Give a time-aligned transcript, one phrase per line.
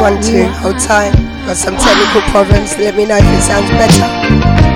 [0.00, 1.12] one, two, hold tight.
[1.46, 4.69] Got some technical problems, let me know if it sounds better.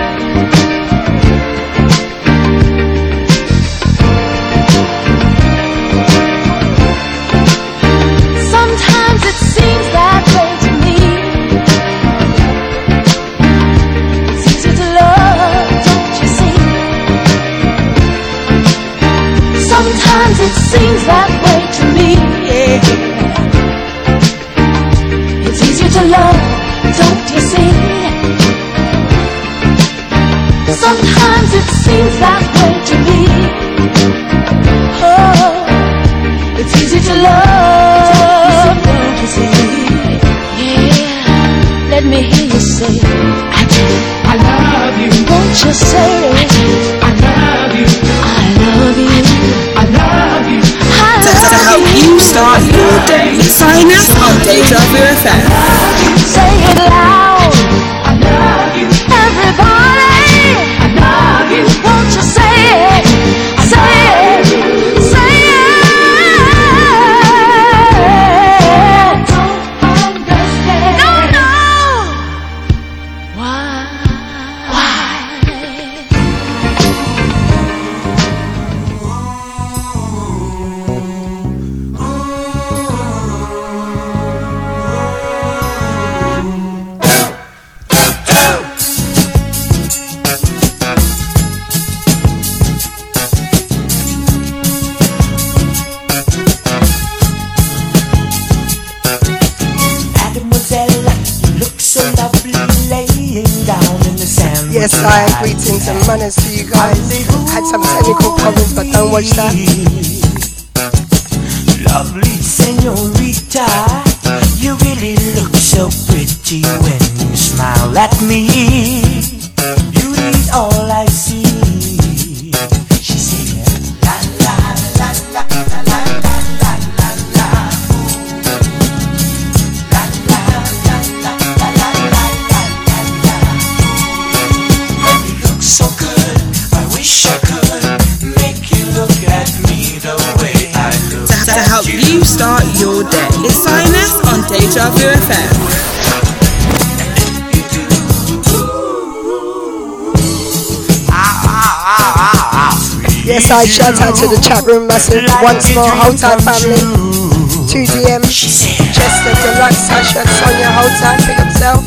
[154.85, 156.77] To the chat room massive once more, whole time family.
[156.77, 161.81] 2 DM, Chester, Deluxe, Sasha, Sonia, whole time, pick up self.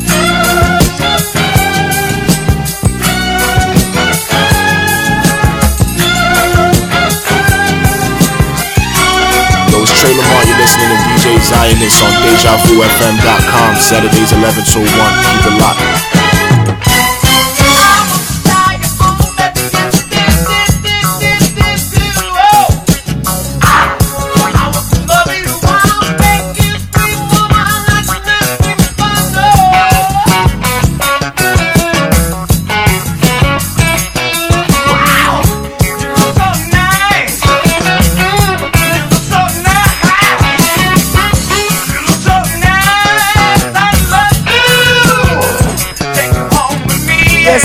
[9.70, 10.42] Yo, it's Trey Lamar.
[10.42, 13.76] You're listening to DJ Xioness on DejaVuFM.com.
[13.76, 14.88] Saturdays 11 to 1.
[14.88, 16.07] Keep it locked.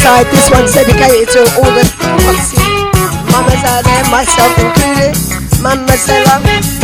[0.06, 1.86] I, this one's dedicated to all the
[3.32, 5.16] mamas out there, myself included.
[5.62, 6.83] Mama Stella.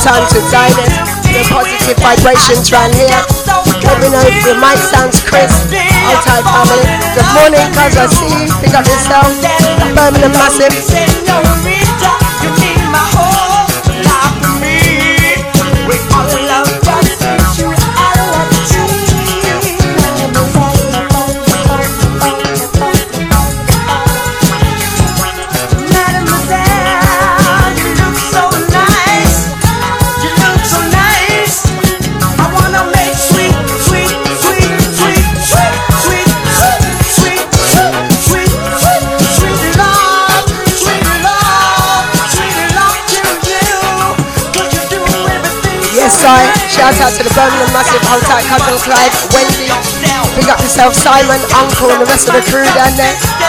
[0.00, 0.72] Time to it.
[1.28, 3.20] The positive vibrations round here.
[4.10, 5.68] Know if the mic sounds crisp.
[6.08, 6.88] Outside family.
[7.12, 8.48] Good morning, cuz I see.
[8.64, 9.28] Pick up yourself.
[9.94, 11.59] Birmingham Massive.
[46.38, 49.66] Yes, Shout out to the Birmingham Massive, hold tight, cousin Clive, Wendy.
[50.38, 53.39] Big up yourself, Simon, Uncle, and the rest of the crew down there.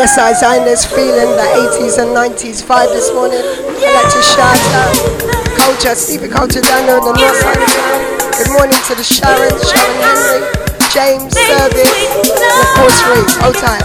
[0.00, 3.36] Yes, I this feeling the 80s and 90s vibe this morning.
[3.36, 4.96] I'd like to shout out
[5.60, 8.00] Culture, Stevie Culture down there on the north side of town.
[8.32, 10.40] Good morning to the Sharon, Sharon Henry,
[10.88, 12.96] James Service, and of course.
[13.44, 13.84] Hold tight,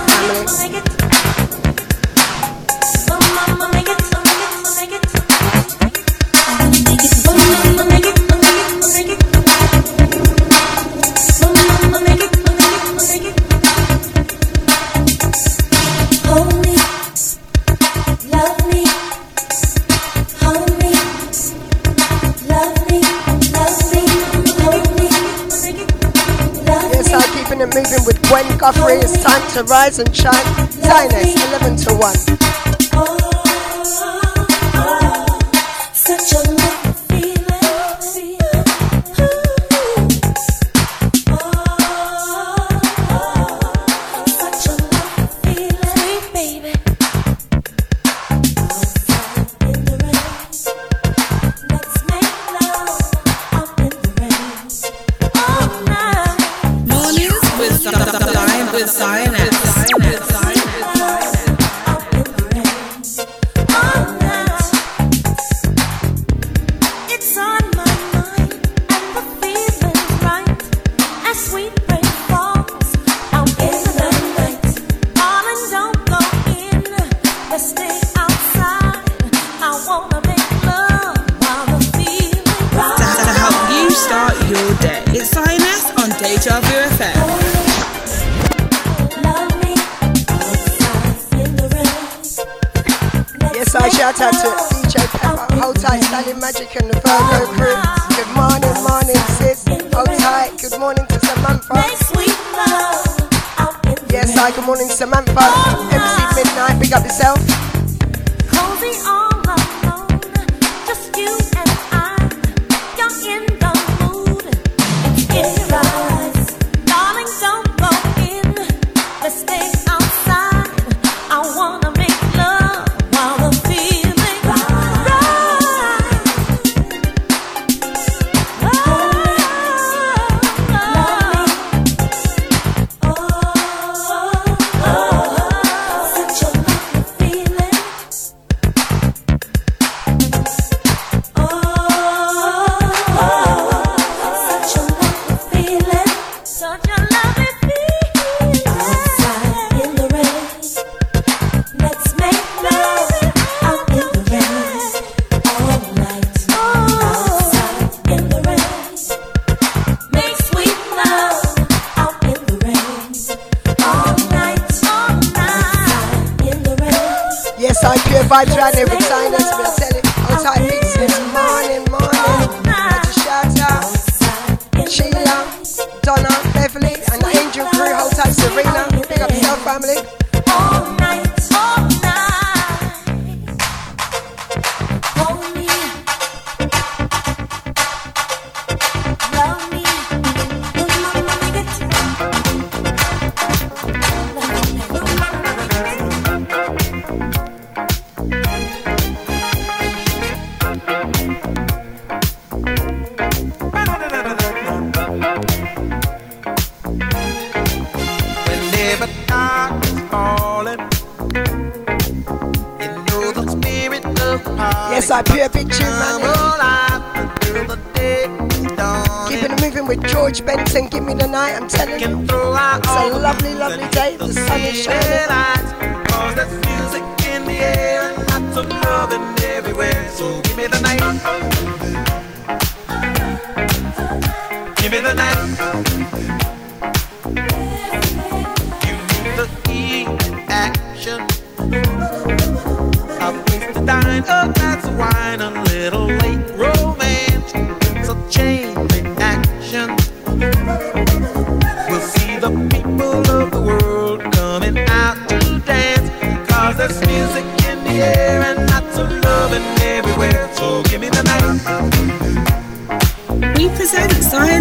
[29.55, 30.33] to rise and shine.
[30.83, 32.13] Xioness, 11 to 1.
[35.93, 37.45] Such a look feeling.
[41.29, 41.47] Oh
[44.27, 46.25] such a look, feel like
[58.77, 59.44] it's up in the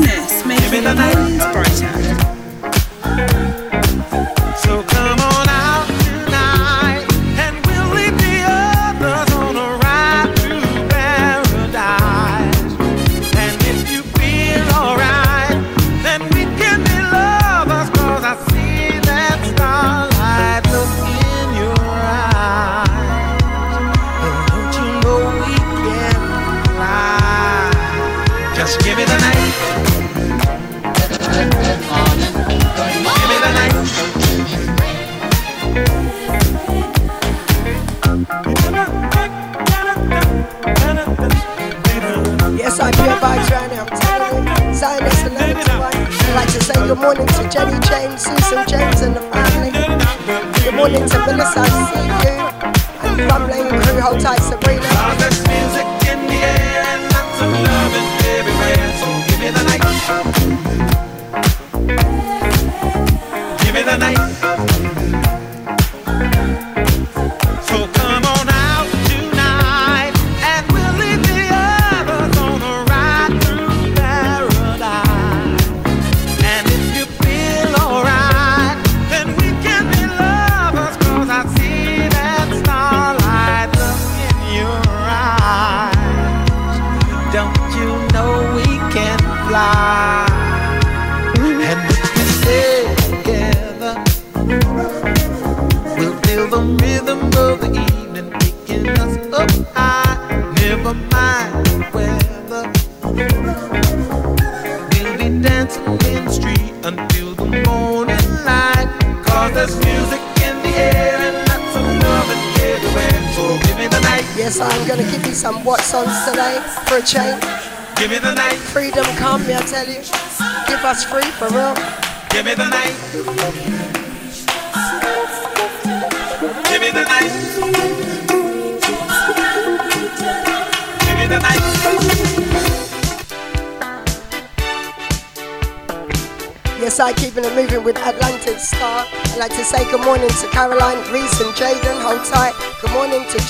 [0.05, 3.54] Xioness, making mornings brighter.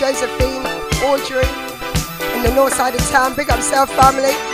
[0.04, 0.66] Josephine,
[1.06, 1.48] Audrey,
[2.36, 3.34] in the north side of town.
[3.34, 4.53] Big up Self family.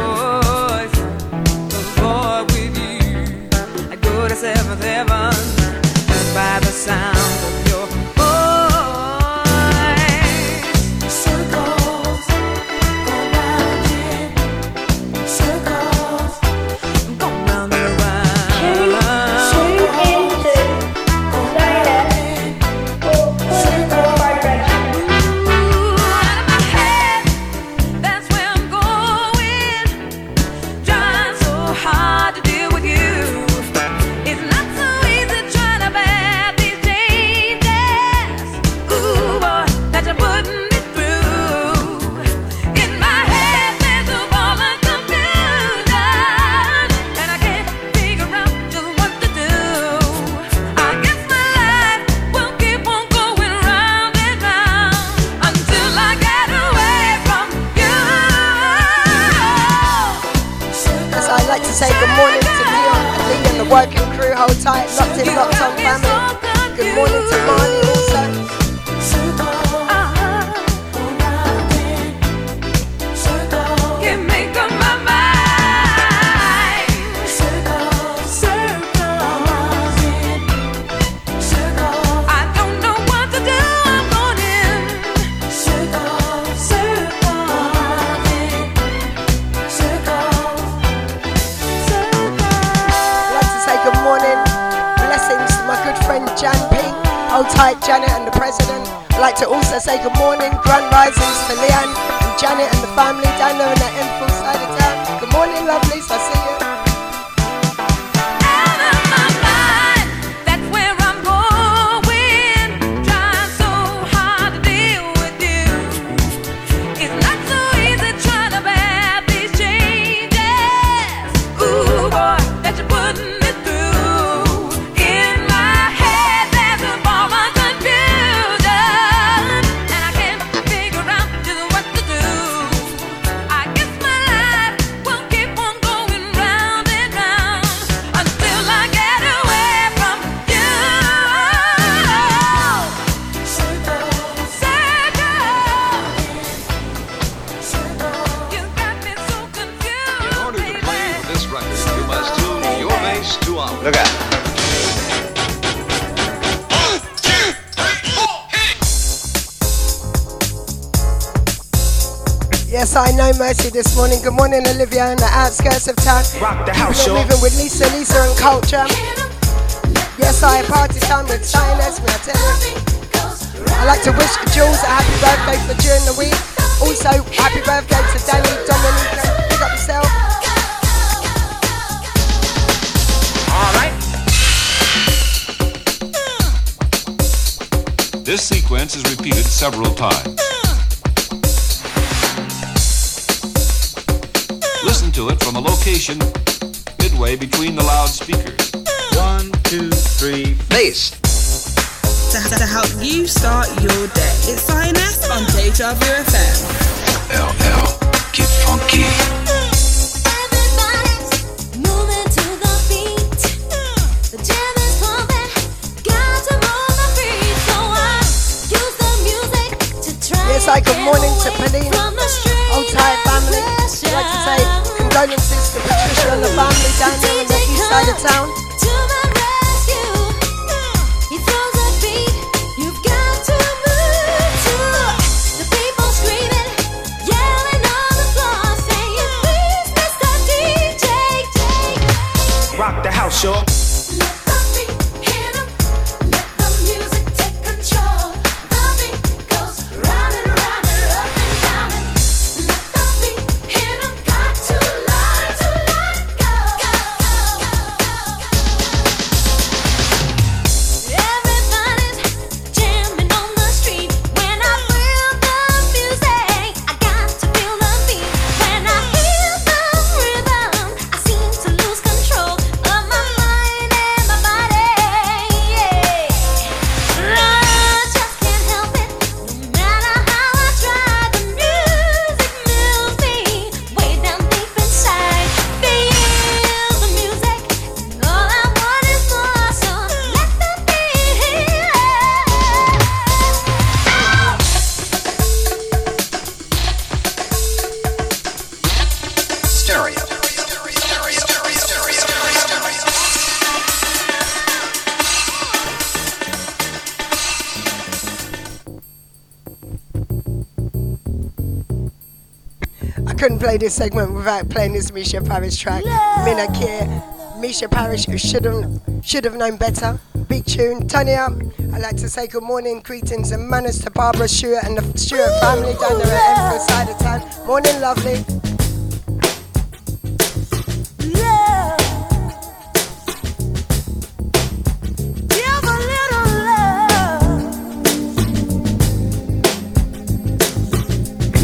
[313.71, 316.03] play this segment without playing this Misha Parish track.
[316.03, 316.43] Yeah.
[316.43, 320.19] Mina Kier, Misha Parish should have should have known better.
[320.49, 321.47] Big tune, Tanya.
[321.93, 325.47] I'd like to say good morning, greetings and manners to Barbara Stewart and the Stewart
[325.47, 326.51] Ooh, family down there yeah.
[326.51, 327.65] at Enfield side of town.
[327.65, 328.43] Morning, lovely.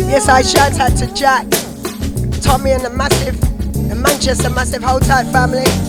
[0.08, 1.67] Yes, I shout out to Jack.
[2.48, 3.38] Tommy and the massive,
[3.90, 5.87] the Manchester massive, hold tight family.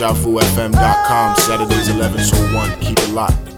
[0.00, 2.80] DejaVuFM.com, Saturdays 11 to 1.
[2.80, 3.49] Keep it locked.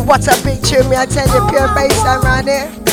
[0.00, 0.88] What's a big tune?
[0.88, 2.83] Me, I tell you, pure bass around here.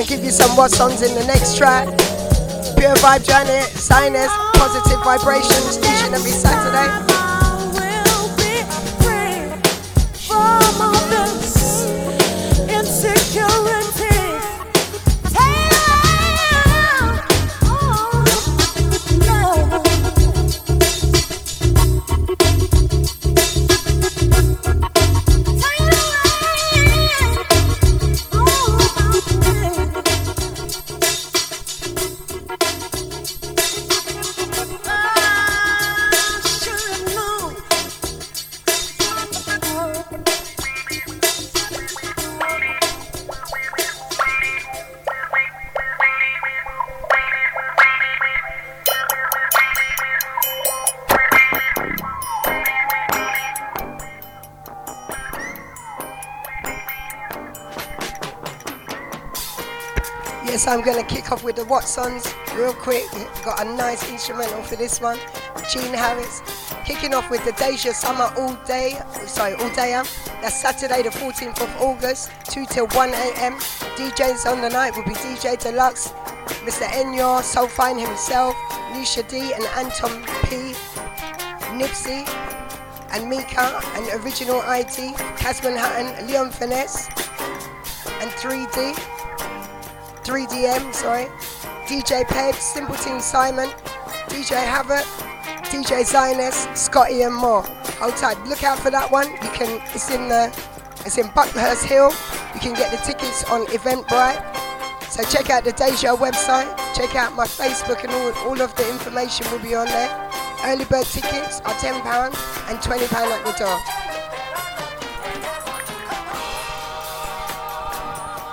[0.00, 1.86] Gonna give you some what songs in the next track.
[2.78, 7.09] Pure vibe Janet, sinus, positive vibrations each and every Saturday.
[60.70, 63.02] I'm gonna kick off with the Watsons real quick.
[63.44, 65.18] Got a nice instrumental for this one.
[65.68, 66.42] Gene Harris.
[66.84, 70.00] Kicking off with the Deja Summer All Day, sorry, All Day
[70.40, 73.54] That's Saturday the 14th of August, 2 till 1 a.m.
[73.98, 76.12] DJs on the night will be DJ Deluxe,
[76.62, 76.86] Mr.
[76.86, 78.54] Enyor, Soul Fine himself,
[78.92, 80.72] Nisha D and Anton P,
[81.74, 82.28] Nipsey
[83.10, 87.08] and Mika and Original IT, Casman Hatton, Leon Finesse
[88.20, 89.19] and 3D.
[90.30, 91.24] 3DM, sorry,
[91.88, 93.68] DJ Peb, Simple Team Simon,
[94.28, 95.04] DJ Havoc,
[95.74, 97.62] DJ Xioness, Scotty and more.
[97.98, 99.26] Hold tight, look out for that one.
[99.26, 100.46] You can, it's in the,
[101.04, 102.12] it's in Buckhurst Hill.
[102.54, 104.38] You can get the tickets on Eventbrite.
[105.10, 108.88] So check out the Deja website, check out my Facebook and all, all of the
[108.88, 110.30] information will be on there.
[110.62, 112.06] Early bird tickets are £10
[112.70, 113.99] and £20 at the door.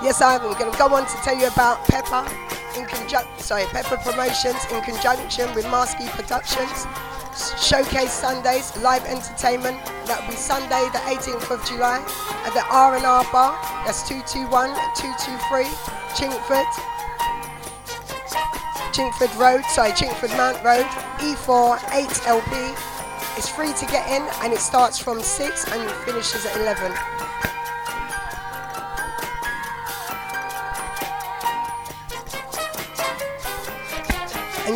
[0.08, 2.24] Yes, I'm going to go on to tell you about Pepper
[2.80, 6.88] in conjunction, sorry, Pepper Promotions in conjunction with Marsky Productions.
[7.60, 9.76] Showcase Sundays, live entertainment.
[10.08, 12.00] That will be Sunday, the 18th of July,
[12.48, 13.52] at the R&R Bar.
[13.84, 15.68] That's 221 223
[16.16, 16.72] Chingford.
[18.96, 20.88] Chingford Road, sorry, Chingford Mount Road,
[21.20, 23.36] E E4 8LP.
[23.36, 27.27] It's free to get in and it starts from 6 and finishes at 11.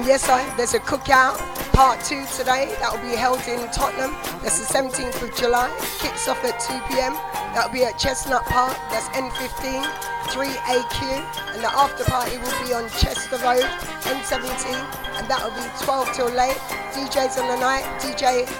[0.02, 1.38] And yes, I, there's a cookout
[1.70, 4.10] part two today that will be held in Tottenham.
[4.42, 5.70] That's the 17th of July.
[6.02, 7.14] Kicks off at 2 p.m.
[7.54, 8.74] That will be at Chestnut Park.
[8.90, 9.86] That's N15
[10.34, 11.54] 3AQ.
[11.54, 13.62] And the after party will be on Chester Road,
[14.10, 14.74] N17.
[15.22, 16.58] And that will be 12 till late.
[16.98, 17.86] DJs on the night.
[18.02, 18.50] DJ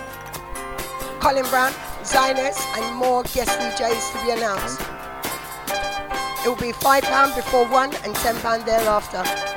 [1.19, 1.73] Colin Brown,
[2.07, 4.79] Xioness, and more guest DJs to be announced.
[6.47, 9.52] It will be £5 before 1 and £10 thereafter.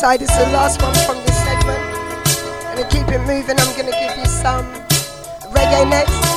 [0.00, 1.78] Yes, I, this is the last one from this segment.
[2.70, 4.64] And to keep it moving, I'm to give you some
[5.52, 6.29] reggae next.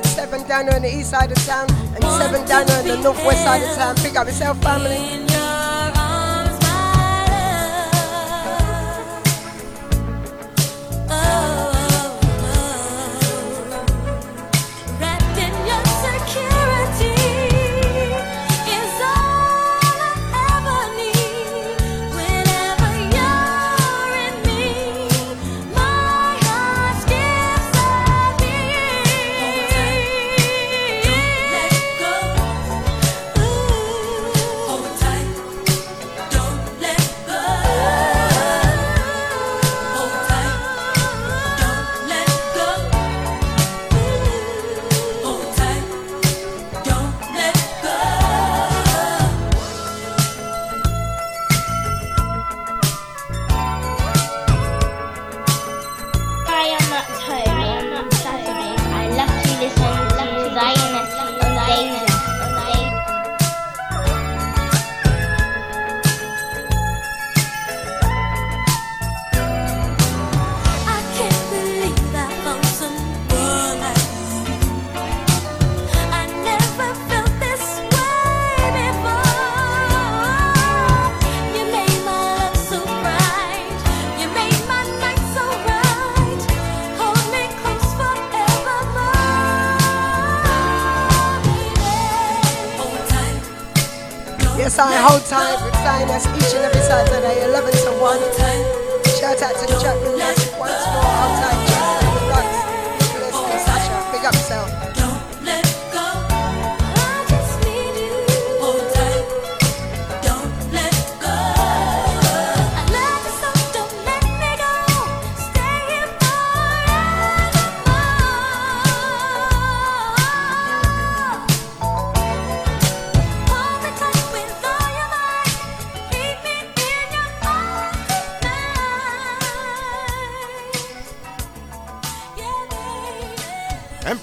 [0.00, 3.62] Seven down on the east side of town and seven down on the northwest side
[3.62, 3.94] of town.
[3.96, 5.21] Pick up yourself, family.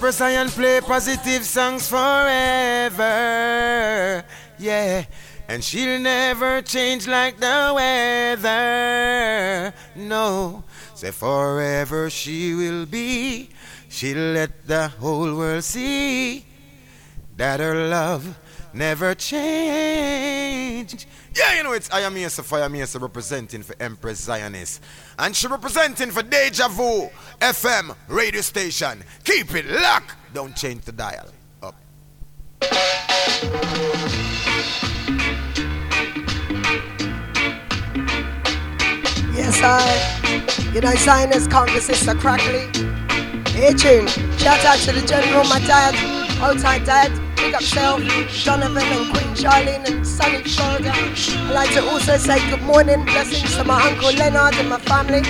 [0.00, 3.04] Empress Zion play positive songs forever.
[4.58, 5.04] Yeah.
[5.48, 9.74] And she'll never change like the weather.
[9.96, 10.62] No.
[10.94, 13.50] Say forever she will be.
[13.88, 16.44] She'll let the whole world see
[17.36, 18.38] that her love
[18.72, 21.06] never change.
[21.34, 24.80] Yeah, you know it's I am Mesa Fire Mesa representing for Empress Xioness.
[25.18, 27.08] And she representing for Deja Vu
[27.40, 29.04] FM radio station.
[29.24, 30.14] Keep it locked.
[30.34, 31.28] Don't change the dial.
[31.62, 31.76] Up.
[39.34, 40.72] Yes, I.
[40.74, 42.68] You know, Sinus can't resist a crackly.
[43.52, 44.06] Hey, tune.
[44.38, 45.60] Shout out to the general, my
[46.40, 47.12] Hold tight, dad.
[47.36, 48.00] Big up self,
[48.44, 50.90] Donovan and Queen Charlene and Sunny Florida.
[50.90, 55.20] I'd like to also say good morning, blessings to my uncle Leonard and my family.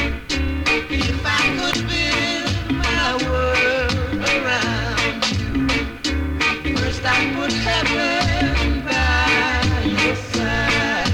[0.89, 11.11] If I could build my world around you, first I put heaven by your side.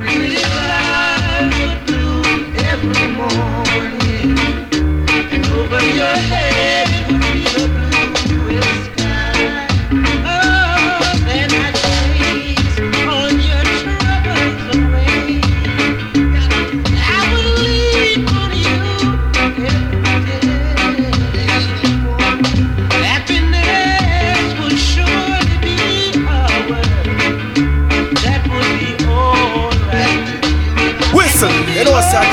[0.00, 4.38] Pretty flowers would bloom every morning,
[5.32, 6.53] and over your head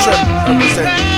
[0.08, 1.11] you know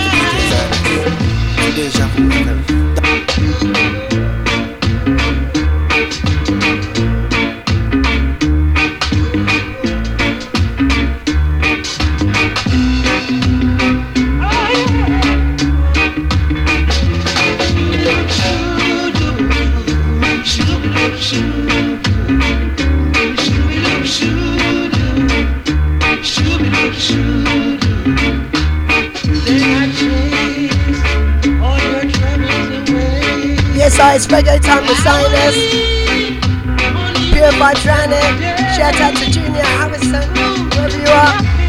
[33.94, 34.16] Yes, I.
[34.16, 35.84] It's reggae time with Xioness.
[37.86, 38.58] Round it.
[38.76, 40.30] Shout out to Junior Harrison,
[40.72, 41.63] wherever you are.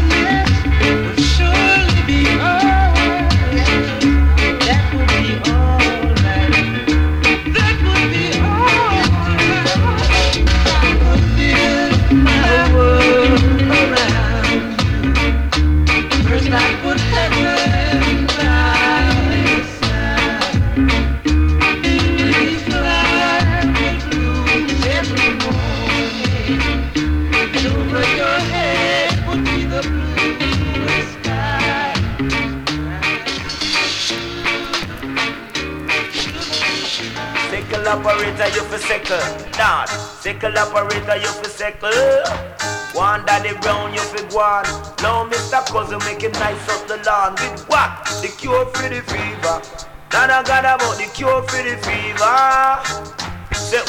[38.87, 39.25] Sickle.
[39.57, 41.91] Not sickle operator, you for sickle.
[42.93, 44.65] One daddy brown, you for guan.
[45.01, 45.65] Now Mr.
[45.67, 47.33] Cousin make him nice up the lawn.
[47.33, 48.05] With what?
[48.21, 49.61] The cure for the fever.
[50.13, 53.15] Nana got about the cure for the fever.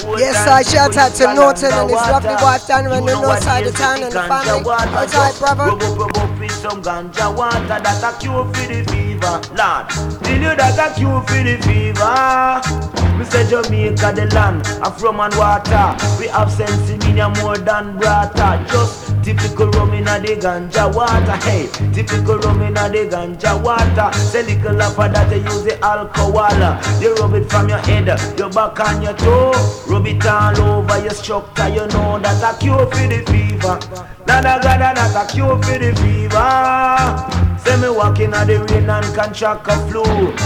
[0.05, 3.21] Oh, yes, I shout out to Norton and his lovely wife Dana on You the
[3.21, 4.65] north side of town and the family.
[4.65, 5.65] Hold brother.
[5.65, 9.06] Rub up, rub up with some ganja water that a cure for the fever.
[9.27, 9.89] Lord,
[10.23, 12.97] tell you that a cure for the fever.
[13.19, 15.97] We say Jamaica the land of rum and water.
[16.21, 18.63] We have sense in more than brata.
[18.69, 21.37] Just typical rum in the ganja water.
[21.43, 24.13] Hey, typical rum in the ganja water.
[24.19, 27.01] Say little of that you use the alcohol.
[27.01, 28.07] You rub it from your head,
[28.39, 29.53] your back and your toe.
[29.89, 31.69] Rub it all over your structure.
[31.69, 33.79] You know that a cure for the fever.
[34.27, 37.46] Nada gada that a cure for the fever.
[37.59, 40.03] Say me walking on the rain and can contract a flu.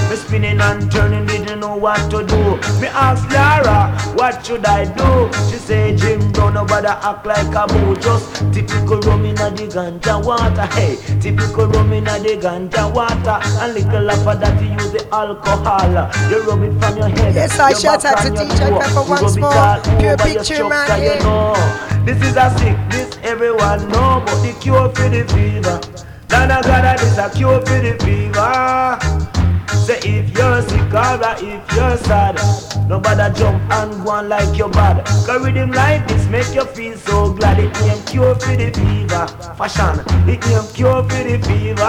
[0.08, 2.56] Me spinning and turning, didn't know what to do.
[2.80, 5.30] Me ask Lara, what should I do?
[5.50, 7.96] She say, Jim, don't nobody act like a boo.
[7.96, 10.66] Just typical rum in the ganja water.
[10.74, 13.38] Hey, typical rum in the ganja water.
[13.60, 16.10] And little of that you use the alcohol.
[16.30, 17.34] You rub it from your head.
[17.34, 18.58] Yes, I shout out to DJ.
[18.80, 19.52] Pepper You rub once it more.
[19.52, 21.54] all Pure over your tune man you know.
[22.04, 26.09] This is a sickness everyone know, but the cure for the fever.
[26.30, 28.98] Donna Gada, this a cure for the fever.
[29.84, 32.38] Say if you're sick or if you're sad,
[32.88, 35.04] nobody jump and go on like your bad.
[35.26, 37.58] Cause rhythm like this make you feel so glad.
[37.58, 39.26] It name cure for the fever.
[39.56, 41.80] Fashion, it name cure for the fever.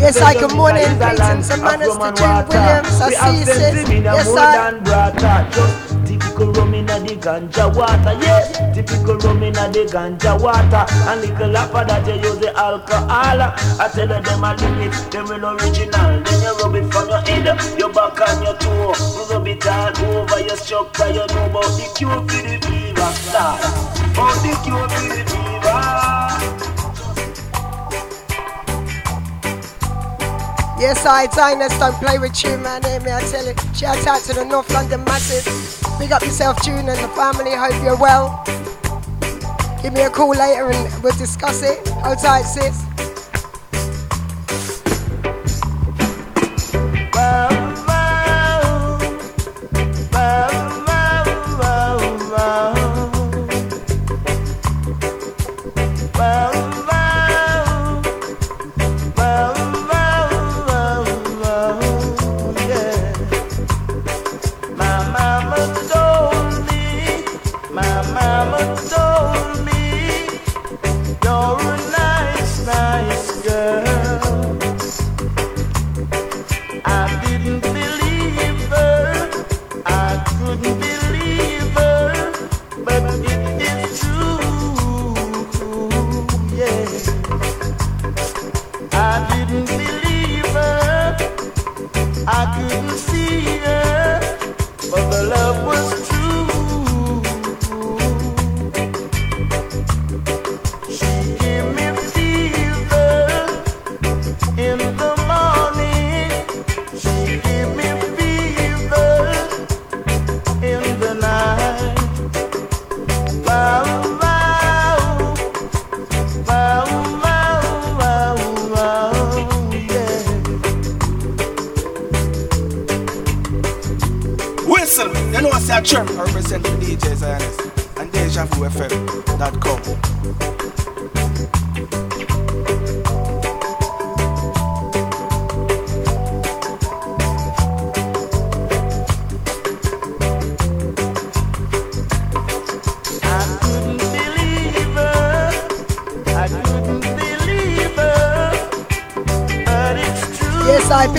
[0.00, 2.48] Yes, I good morning, nigga is a greetings and of manners to water.
[2.48, 3.00] Williams.
[3.00, 3.88] I see you, sis.
[3.90, 5.50] Yes, more I.
[5.50, 8.16] Just typical rum in the ganja water.
[8.20, 10.86] Yeah, typical rum in the ganja water.
[11.08, 13.08] And little after that you use the alcohol.
[13.10, 16.22] I tell them a lyrics, them real original.
[16.22, 18.94] Then you rub it from your head, your back and your toe.
[18.96, 21.08] You rub it all over your structure.
[21.08, 23.10] You know about the cure for the fever.
[23.32, 23.56] Nah,
[24.12, 26.75] about the cure for the fever.
[30.78, 32.82] Yes, I, Diners don't play with you, man.
[32.82, 33.54] Hear me, I tell you.
[33.74, 35.44] Shout out to the North London Massive.
[35.98, 37.52] Big up yourself, June, and the family.
[37.52, 38.44] Hope you're well.
[39.82, 41.86] Give me a call later and we'll discuss it.
[41.88, 42.84] Hold tight, sis.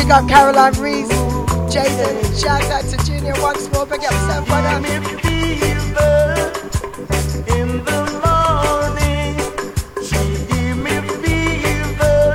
[0.07, 1.09] Big up Caroline Reese.
[1.67, 3.85] Jaden, shout out to Junior once more.
[3.85, 4.81] Big up yourself, brother.
[5.19, 6.37] Fever
[7.57, 9.35] in the morning.
[10.01, 12.29] She gave me fever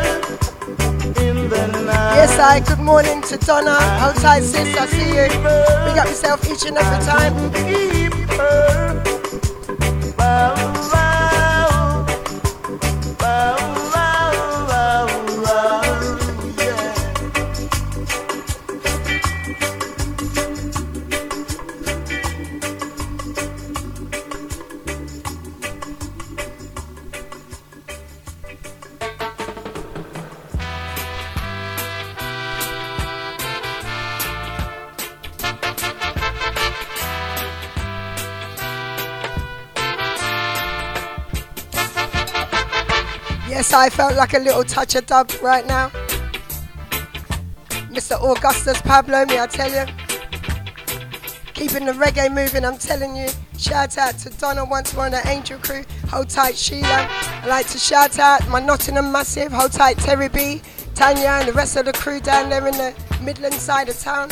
[1.23, 2.17] in the night.
[2.17, 3.81] Yes, I good morning to Donna.
[4.01, 4.77] Hold tight, sis.
[4.77, 5.29] I see you.
[5.89, 8.02] Big up yourself each and every time.
[43.75, 45.89] I felt like a little touch of dub right now.
[47.91, 48.21] Mr.
[48.21, 49.87] Augustus Pablo, me I tell you.
[51.55, 53.29] Keeping the reggae moving, I'm telling you.
[53.59, 55.85] Shout out to Donna once more the Angel Crew.
[56.11, 57.09] Hold tight, Sheila.
[57.43, 59.53] I'd like to shout out my Nottingham Massive.
[59.53, 60.61] Hold tight, Terry B,
[60.95, 64.31] Tanya, and the rest of the crew down there in the Midland side of town.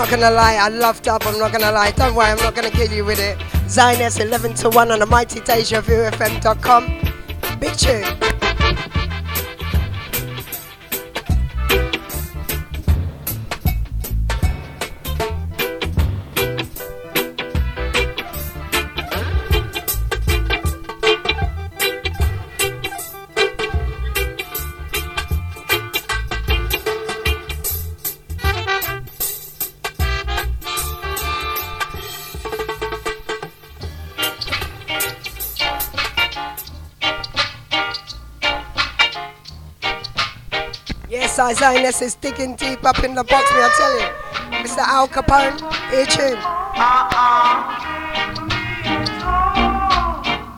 [0.00, 1.90] Not gonna lie, I love dub, I'm not gonna lie.
[1.90, 3.36] Don't worry, I'm not gonna kill you with it.
[3.66, 6.86] Xioness 11 to 1 on the mighty DejaVuFM.com.
[7.60, 8.19] Big tune.
[41.50, 44.06] I Xioness is digging deep up in the box, me I tell you.
[44.62, 44.82] Mr.
[44.86, 45.60] Al Capone,
[45.92, 46.38] ear tune.
[46.78, 47.58] Uh-uh.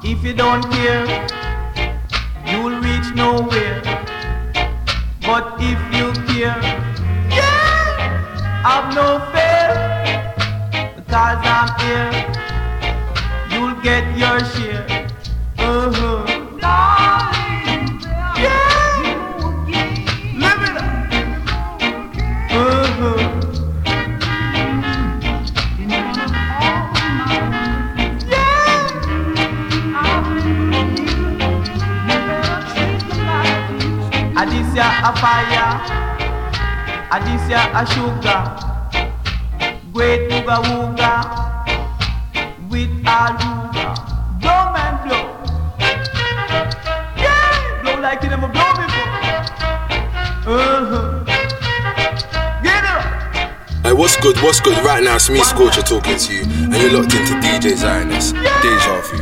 [0.04, 1.06] If you don't care,
[2.44, 3.80] you'll reach nowhere.
[5.22, 6.60] But if you care,
[7.30, 9.72] yeah, I've no fear,
[10.94, 12.21] because I'm here.
[35.22, 35.70] This ya a fire,
[37.12, 38.42] a this ya a sugar.
[39.92, 41.14] Great wooga
[42.68, 43.94] with a ruga.
[44.40, 45.24] Blow man blow.
[47.16, 49.10] Yeah, blow like you never blow before.
[50.44, 51.18] Uh-huh.
[53.84, 54.36] Hey, what's good?
[54.38, 54.76] What's good?
[54.84, 58.32] Right now, it's me, Scorcher, talking to you, and you're locked into DJ Xioness.
[58.62, 59.21] Deja Vu.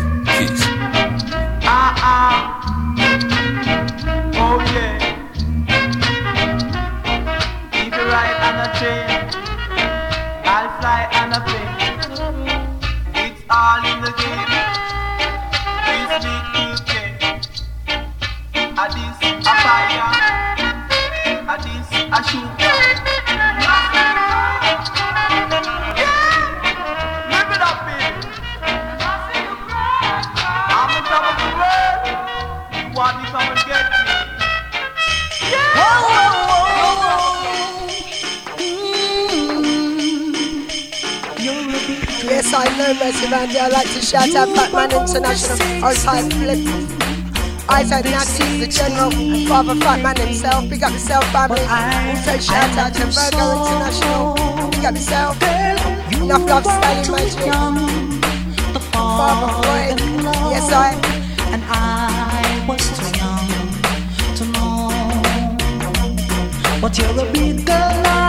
[43.40, 43.58] Randy.
[43.58, 46.60] I like to shout out Batman International, outside Flip.
[47.70, 50.64] Isaac Natty, the General, and Father Fatman himself.
[50.64, 51.60] We Big up yourself, family.
[51.60, 54.34] Also shout out to Virgo International.
[54.70, 55.42] Big up yourself.
[56.20, 57.54] Enough love, Stanley Magic.
[58.92, 59.98] Father Floyd.
[60.52, 60.92] Yes, I.
[61.54, 63.48] And I was too young
[64.36, 64.92] to know.
[66.82, 68.19] But you're a big girl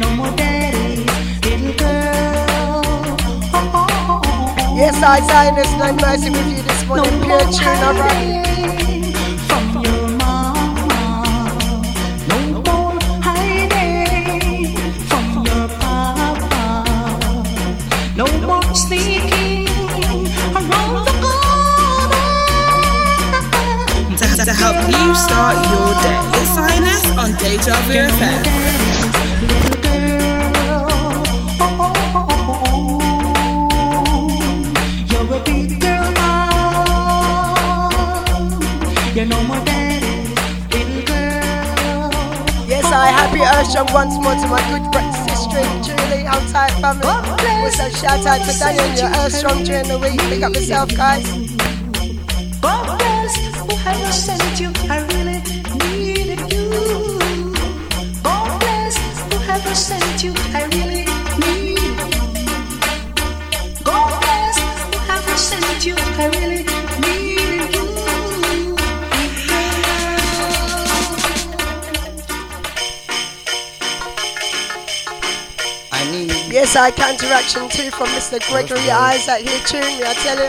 [0.00, 1.04] no more daddy,
[1.44, 2.82] little girl.
[3.52, 4.76] Oh, oh, oh, oh.
[4.76, 7.20] Yes, I, Xioness, no mercy with you this morning.
[7.22, 8.46] Pure tune, alright.
[9.48, 11.04] From your mama,
[12.28, 14.76] no more hiding
[15.08, 16.64] from your papa,
[18.16, 19.68] no more sneaking
[20.56, 22.24] around the corner.
[24.16, 26.20] To, to help you start your day.
[26.40, 28.69] It's Xioness on Deja Vu FM.
[42.92, 47.06] I happy Earthstrong once more to my good friend sister Julie, outside family.
[47.06, 50.18] Also shout out to Daniel, your Earthstrong during the week.
[50.28, 51.39] Pick up yourself, guys.
[76.00, 76.32] I need.
[76.48, 78.40] Yes, I counteraction too from Mr.
[78.48, 79.60] Gregory Isaac here.
[79.68, 80.48] Tune me, I tell you.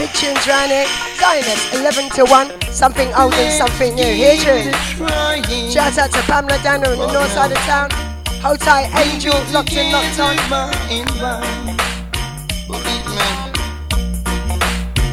[0.00, 0.88] Big tunes round here.
[1.20, 2.72] Xioness, 11 to 1.
[2.72, 4.08] Something old and something new.
[4.16, 4.72] Here, tune.
[5.68, 7.90] Shout out to Pamela Daniel in the north side of town.
[8.40, 10.36] Hold tight, Angel, locked in, locked on.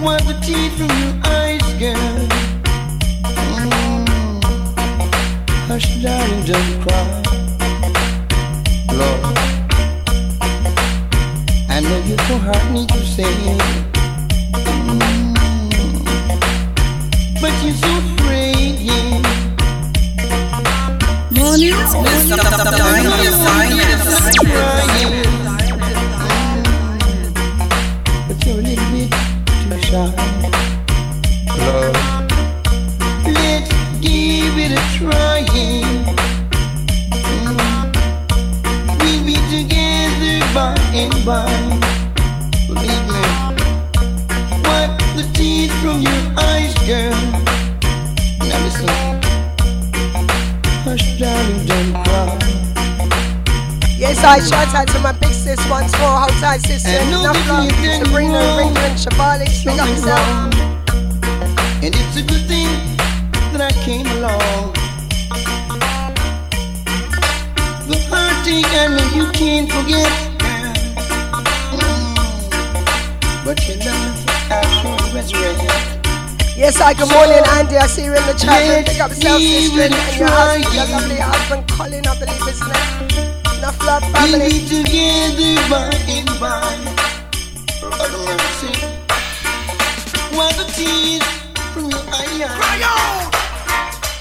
[0.03, 0.35] Wipe the
[0.77, 2.27] from your eyes, girl.
[3.59, 4.43] Mm.
[5.67, 7.42] Hush, darling, don't cry.
[8.97, 9.19] Lord.
[11.83, 13.33] know you so hard me to say.
[14.87, 15.33] Mm.
[17.41, 19.21] But you're so afraid, yeah.
[21.31, 22.37] Mornings with the
[23.23, 23.39] finest.
[24.39, 25.11] Crying.
[28.27, 29.09] But you're a little bit
[29.63, 30.07] too shy.
[31.57, 32.02] Love.
[41.25, 41.45] By.
[42.67, 43.21] Believe me.
[44.63, 47.15] Wipe the tears from your eyes, girl.
[48.39, 48.89] Now listen.
[50.83, 52.39] Hush, darling, don't cry.
[53.97, 56.09] Yes, I shout out to my big sis once more.
[56.09, 56.89] Hold tight, sister.
[56.89, 57.71] And Enough love.
[57.71, 58.39] Sabrina.
[58.57, 59.47] Ringo, and Shavali.
[59.63, 60.27] Big up yourself.
[61.83, 62.67] And it's a good thing
[63.53, 64.73] that I came along.
[67.87, 70.22] The heartache I know you can't forget.
[73.45, 76.07] But your love, I sure resurrect.
[76.55, 76.93] Yes, I.
[76.93, 77.75] Good morning, Andy.
[77.77, 78.61] I see you in the chat.
[78.63, 78.85] room.
[78.85, 79.81] Big up yourself, Let's sister.
[79.83, 83.57] And your a husband, your lovely husband, Colin, I believe, isn't it?
[83.59, 86.77] Enough love, We'll be together by and by.
[87.83, 88.71] Lord of mercy.
[90.35, 91.25] While the tears
[91.75, 92.47] from your eyes.
[92.47, 93.33] Cry out!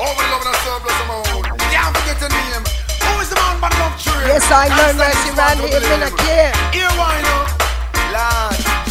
[0.02, 1.46] Oh, we love and surplus amount.
[1.70, 2.64] Can't forget the name.
[3.06, 4.26] Who is the man but love tree?
[4.26, 6.26] Yes, I know Can't mercy stand round this here, man been a blame.
[6.26, 6.52] care.
[6.74, 7.41] Here, why not?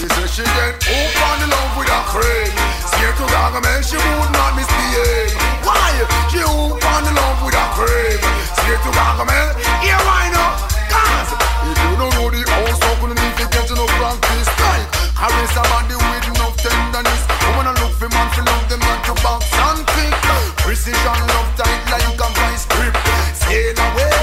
[0.02, 2.50] She said she get hope on love with a crane.
[2.90, 5.30] Scared to rock a man, she would not misbehave.
[5.62, 5.94] Why?
[6.34, 8.18] She hope on love with a crane.
[8.50, 9.54] Scared to rock a man.
[9.86, 10.58] Here, why not?
[10.90, 11.38] Cause
[11.70, 12.66] if you don't know the how
[12.98, 14.50] could you if you get to no practice?
[14.58, 17.22] Like, caress a body with enough tenderness.
[17.62, 20.18] I look for man, for love them not to box and kick.
[20.66, 22.98] Precision, love tight like a vice grip.
[23.38, 24.18] Sail away,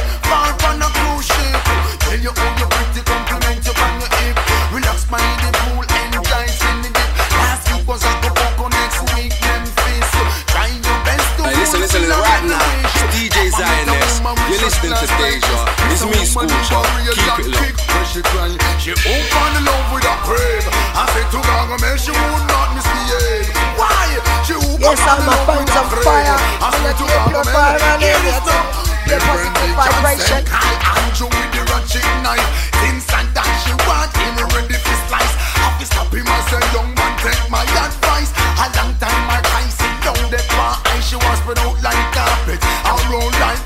[14.69, 15.57] listening to Deja.
[15.89, 16.83] It's me, Scorcher.
[17.17, 18.05] Keep it low.
[18.09, 18.49] She cry,
[18.81, 20.65] she open the love with a crave.
[20.97, 23.49] I said to Gaga, man, she would not misbehave.
[23.81, 24.17] Why?
[24.45, 26.05] She open Yes, the love with a crave.
[26.05, 26.37] fire.
[26.37, 28.33] I I'm said to keep your Gaga, fire man, around here here.
[28.33, 28.57] is no.
[29.05, 30.41] Be a positive vibration.
[30.53, 32.49] Hi, Andrew with the ratchet knife.
[32.89, 35.35] Inside that she want him ready for slice.
[35.65, 38.33] Have to stop him and say, young man, take my advice.
[38.61, 42.01] A long time I try sit down the bar and she was spread out like
[42.17, 42.61] carpet.
[42.89, 43.61] I roll like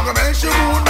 [0.00, 0.89] Say to Gaga,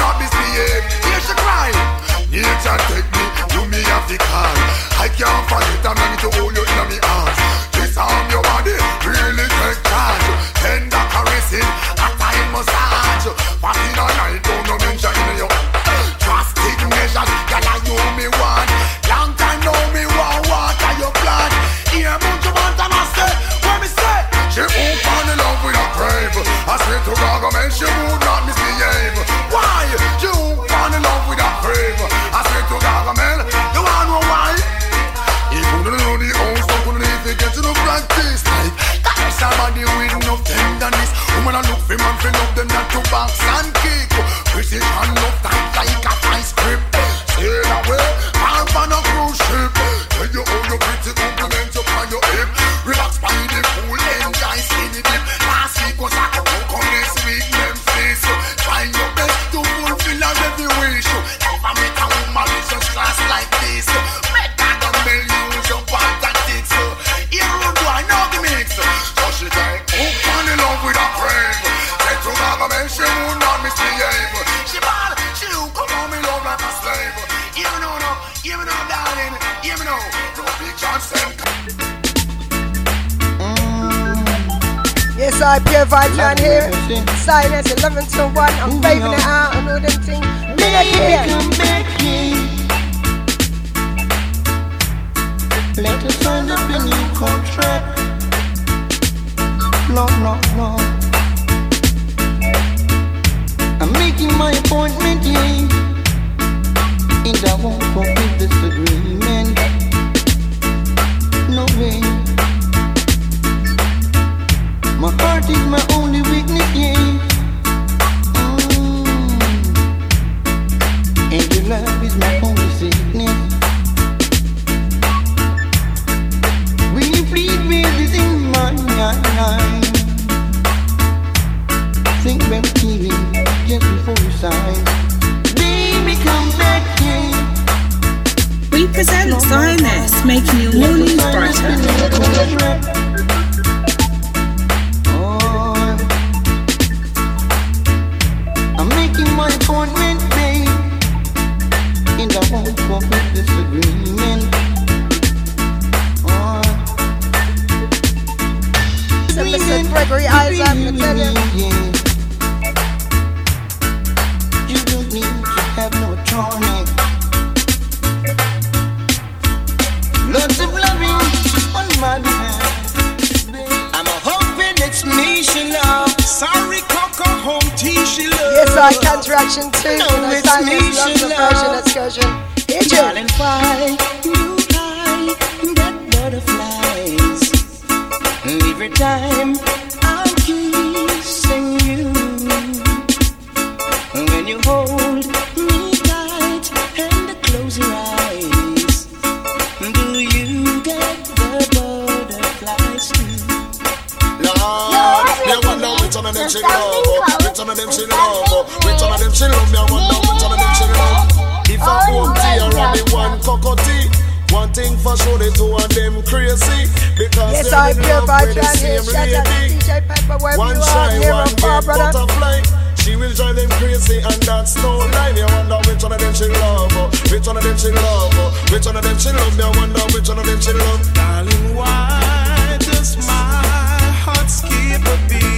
[214.74, 216.86] thing for sure the two of them crazy
[217.18, 219.02] because Yes, they're I in pure love the here.
[219.02, 219.74] same Shout out to lady.
[219.76, 222.10] DJ Pepper, wherever One you are, shy, one or far, brother.
[222.12, 222.62] butterfly.
[223.00, 225.32] She will drive them crazy and that's no lie.
[225.32, 227.08] Me a wonder which one of them she love, oh.
[227.32, 228.50] which one of them she love, oh.
[228.70, 229.52] which one of them she love.
[229.56, 231.00] Me a wonder which one of them she love.
[231.14, 235.49] Darling, why does my heart skip a beat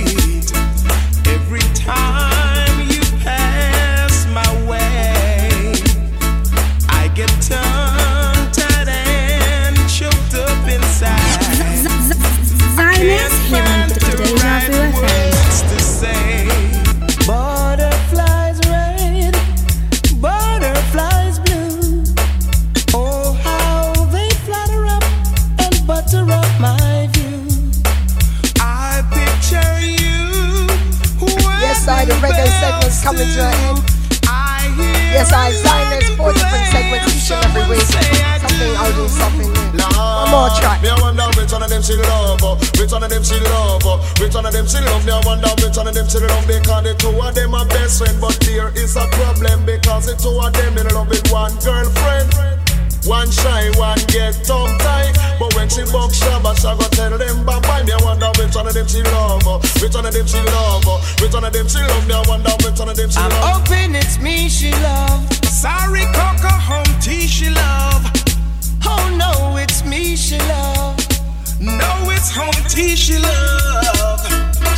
[33.03, 33.83] coming to an end.
[35.13, 37.85] Yes, I, Xioness, four different segments each and every week.
[37.85, 39.83] Something old and something new.
[39.83, 40.81] One more track.
[40.81, 42.57] Me wonder which one of them she love, oh.
[42.79, 43.99] which one of them she love, oh.
[44.23, 45.05] which one of them she love.
[45.05, 47.67] Me a wonder which one of them she love because the two of them are
[47.67, 51.27] best friend, but there is a problem because the two of them in love with
[51.31, 52.52] one girlfriend.
[53.05, 55.15] One shy, one get tongue tied.
[55.39, 57.83] But when she buck shabba, she go tell them bye bye.
[57.83, 59.59] Me a wonder which one of them she love, oh.
[59.83, 61.01] which one of them she love, oh.
[61.21, 62.07] which one of them she love.
[62.07, 63.67] Me a wonder which one of them she I'm love.
[63.67, 65.21] hoping it's me she love.
[65.45, 68.07] Sorry, Coco, home tea she love.
[68.87, 70.97] Oh no, it's me she love.
[71.61, 74.21] No, it's home tea she love.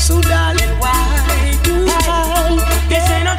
[0.00, 2.84] So darling, why do I?
[2.88, 3.36] This ain't no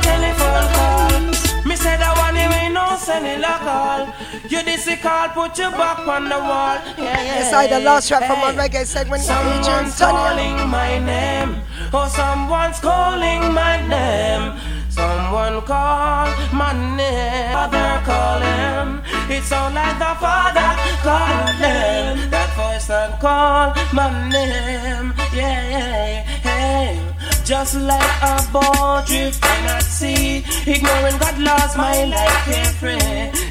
[3.10, 4.14] him no cellular call.
[4.50, 6.78] You this call, put your back on the wall.
[6.98, 7.24] Yeah, yeah.
[7.24, 9.24] Yes, I, the last track from my reggae segment.
[9.24, 11.62] Someone's calling my name.
[11.94, 14.60] Oh, someone's calling my name.
[14.90, 17.54] Someone call my name.
[17.54, 19.02] Father call him.
[19.30, 20.72] It sound like the father
[21.04, 22.30] calling.
[22.30, 25.14] That voice that call my name.
[25.34, 27.05] Yeah, yeah, yeah.
[27.46, 32.98] Just like a boat drifting at sea, ignoring God laws, my life carefree.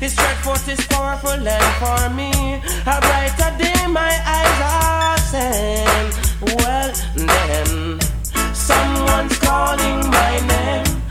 [0.01, 2.55] His stretch forth is powerful and for me,
[2.87, 6.11] a brighter day my eyes are seeing.
[6.59, 8.01] Well then,
[8.53, 11.04] someone's calling my name.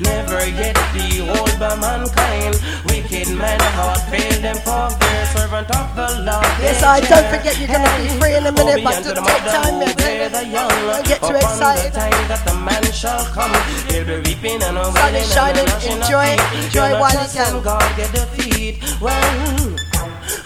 [0.00, 2.56] Never yet behold by mankind.
[2.88, 5.24] Wicked men heart fail them for fear.
[5.36, 6.46] Servant of the Lord.
[6.64, 9.80] Yes, I don't forget you're gonna be free in a minute, but just take time.
[9.80, 11.92] Don't get too excited.
[11.92, 13.52] The time that the man shall come,
[13.88, 15.68] he'll be reaping and Sun is shining.
[15.68, 16.28] and Enjoy.
[16.64, 17.62] Enjoy while you can.
[17.62, 18.82] God get defeat.
[19.00, 19.76] Well,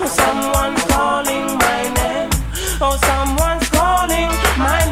[0.07, 2.30] someone's calling my name.
[2.80, 4.28] Oh, someone's calling
[4.59, 4.84] my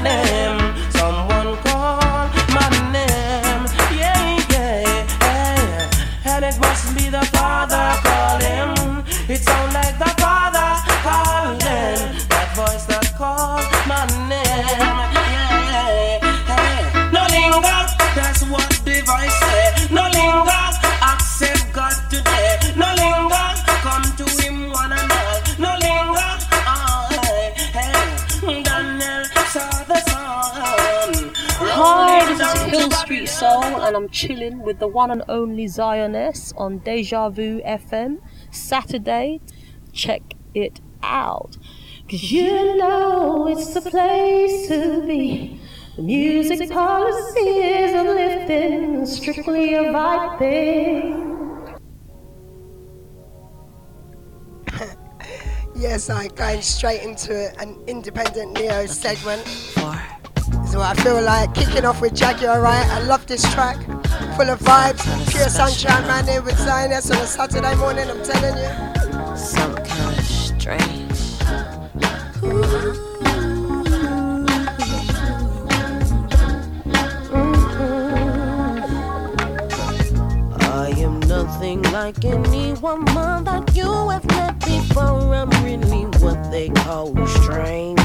[33.83, 38.21] and I'm chilling with the one and only Xioness on Deja Vu FM
[38.51, 39.41] Saturday.
[39.93, 40.23] Check
[40.55, 41.57] it out.
[42.09, 45.61] Cause you know it's the place to be.
[45.97, 51.29] The music policy is uplifting, strictly a vibe thing.
[55.75, 59.43] Yes, I going straight into an independent Neo segment.
[60.73, 62.87] So I feel like kicking off with Jaguar Wright.
[62.87, 63.77] I love this track,
[64.37, 66.27] full of vibes, pure sunshine, man.
[66.27, 68.09] Here with Xioness on a Saturday morning.
[68.09, 69.37] I'm telling you.
[69.37, 71.13] Some kind of strange.
[80.73, 85.35] I am nothing like any woman that you have met before.
[85.35, 88.01] I'm really what they call strange.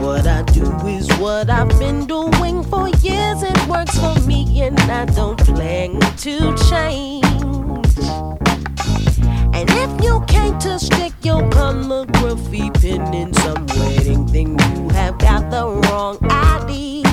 [0.00, 3.42] What I do is what I've been doing for years.
[3.42, 7.24] It works for me, and I don't plan to change.
[9.54, 15.18] And if you can't to stick your calligraphy pen in some wedding, then you have
[15.18, 17.05] got the wrong idea.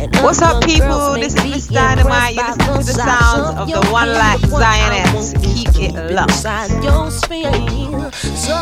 [0.00, 1.12] What's up, people?
[1.14, 2.34] This is Miss Dynamite.
[2.34, 5.34] You impressed by listen to the sounds of the one but Xioness.
[5.44, 6.30] Keep it locked.
[6.30, 8.10] inside your sphere.
[8.12, 8.56] So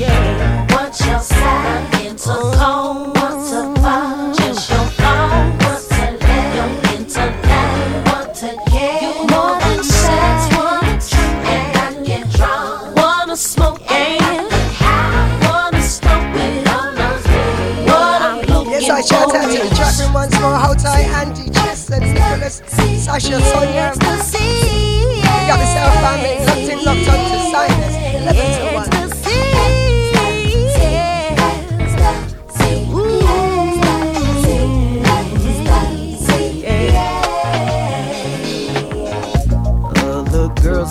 [0.00, 2.04] yeah, What's your side?
[2.04, 3.72] Into cold, what's a
[20.74, 22.62] tight, Andy, Chester, Nicholas,
[23.04, 23.92] Sasha, Sonia.
[23.94, 25.58] You got
[26.00, 27.94] family locked in, locked on to Xioness.
[28.22, 28.93] 11 to 1.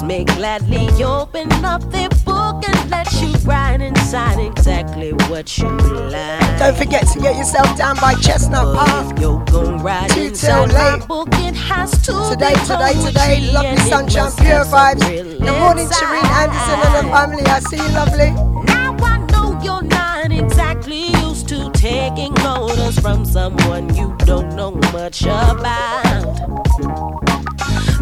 [0.04, 6.60] May gladly open up their book and let you write inside exactly what you like.
[6.60, 9.20] Don't forget to get yourself down by Chestnut Park.
[9.20, 11.08] You're gon' write Two till late.
[11.08, 11.30] book.
[11.34, 15.08] It has to Today, today, today, lovely sunshine, pure vibes.
[15.10, 17.43] real Good morning, Shireen Anderson and the family.
[17.45, 18.32] I see you, lovely.
[18.66, 24.72] Now I know you're not exactly used to taking orders from someone you don't know
[24.91, 26.34] much about.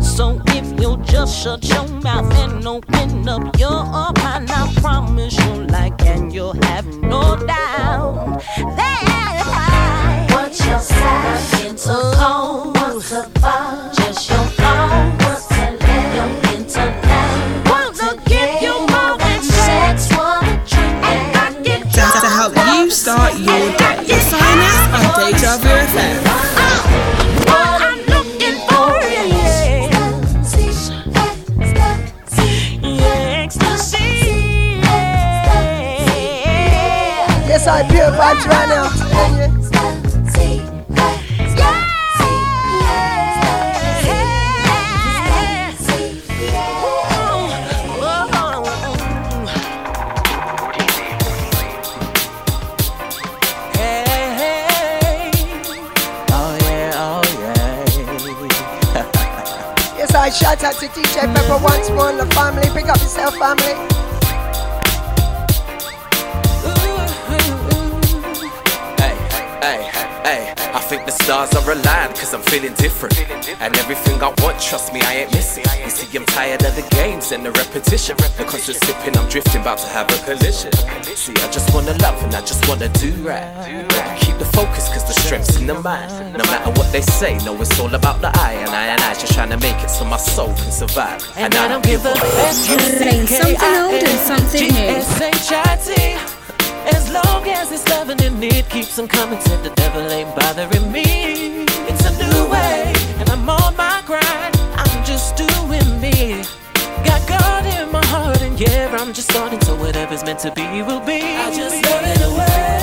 [0.01, 0.39] So
[0.81, 6.01] if you'll just shut your mouth and open up your mind, I promise you'll like
[6.05, 8.41] and you'll have no doubt
[8.77, 11.67] that What's your side?
[11.67, 13.91] Into cold, what's a fire?
[13.93, 16.15] Just your phone, what's a let?
[16.15, 18.61] Your intellect, what to get?
[18.63, 23.65] You more than sex, wanna drink and I get To, to help you start your
[23.77, 24.01] day.
[24.31, 25.60] Sign us on Deja
[37.81, 38.85] I pure vibes right now.
[38.85, 39.71] I'm telling you.
[59.97, 62.69] Yes, I shout out to DJ Pepper once more and the family.
[62.75, 63.90] Pick up yourself, family.
[70.91, 73.15] Think the stars are aligned cause I'm feeling different.
[73.63, 75.63] And everything I want, trust me, I ain't missing.
[75.85, 78.17] You see, I'm tired of the games and the repetition.
[78.35, 80.73] The constant sipping, I'm drifting, about to have a collision.
[81.15, 83.47] See, I just wanna love and I just wanna do right.
[84.19, 86.11] Keep the focus cause the strength's in the mind.
[86.35, 88.59] No matter what they say, no, it's all about the eye.
[88.59, 91.23] And I and I just trying to make it so my soul can survive.
[91.37, 96.40] And, I don't give a Playing something old and something new.
[96.85, 100.35] S-H-I-T As long as it's loving and it keeps on coming Said the devil ain't
[100.35, 101.03] bothering me
[101.89, 106.43] It's a new way And I'm on my grind I'm just doing me
[107.05, 110.63] Got God in my heart and yeah I'm just starting So whatever's meant to be
[110.81, 112.81] will be I just love it away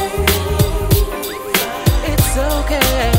[2.13, 3.13] It's okay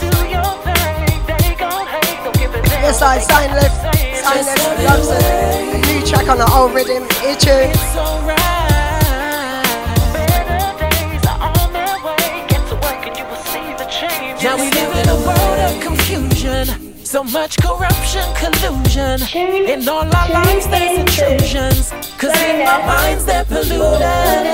[0.00, 3.96] Do your thing They gon' hate Don't give a Yes, I sign left.
[4.24, 4.84] Sign left.
[4.84, 5.74] Loves it.
[5.74, 7.02] A new track on the old rhythm.
[7.22, 7.72] Ear tune.
[7.94, 8.57] Now
[15.08, 16.64] a world of confusion.
[17.04, 19.16] So much corruption, collusion.
[19.34, 21.90] In all our lives, there's intrusions.
[22.20, 24.44] Cause in my minds, they're polluted.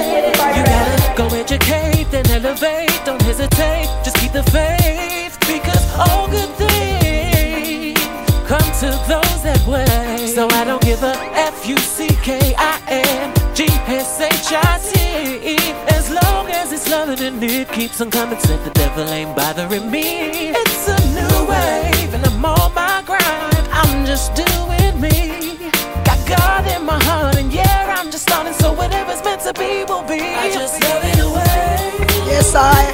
[0.57, 2.95] You gotta go educate, then elevate.
[3.05, 5.37] don't hesitate, just keep the faith.
[5.41, 7.99] Because all good things
[8.47, 10.29] come to those that wait.
[10.29, 14.81] So I don't give a F U C K I N G S H I
[14.83, 15.57] T.
[15.95, 19.89] As long as it's loving and it keeps on coming, said the devil ain't bothering
[19.93, 20.51] me.
[20.51, 23.69] It's a new wave, and I'm on my grind.
[23.71, 25.71] I'm just doing me.
[26.03, 28.55] Got God in my heart, and yeah, I'm just starting.
[28.55, 30.19] So whatever's meant to be will be.
[30.19, 32.27] I just love it away.
[32.27, 32.91] Yes, I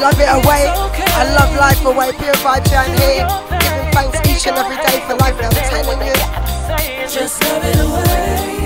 [0.00, 0.70] love it away.
[1.18, 2.12] I love life away.
[2.12, 3.26] Pure vibes down here.
[3.50, 5.34] Giving thanks each and every day for life.
[5.42, 6.14] I'm telling you.
[7.08, 8.57] Just love it away.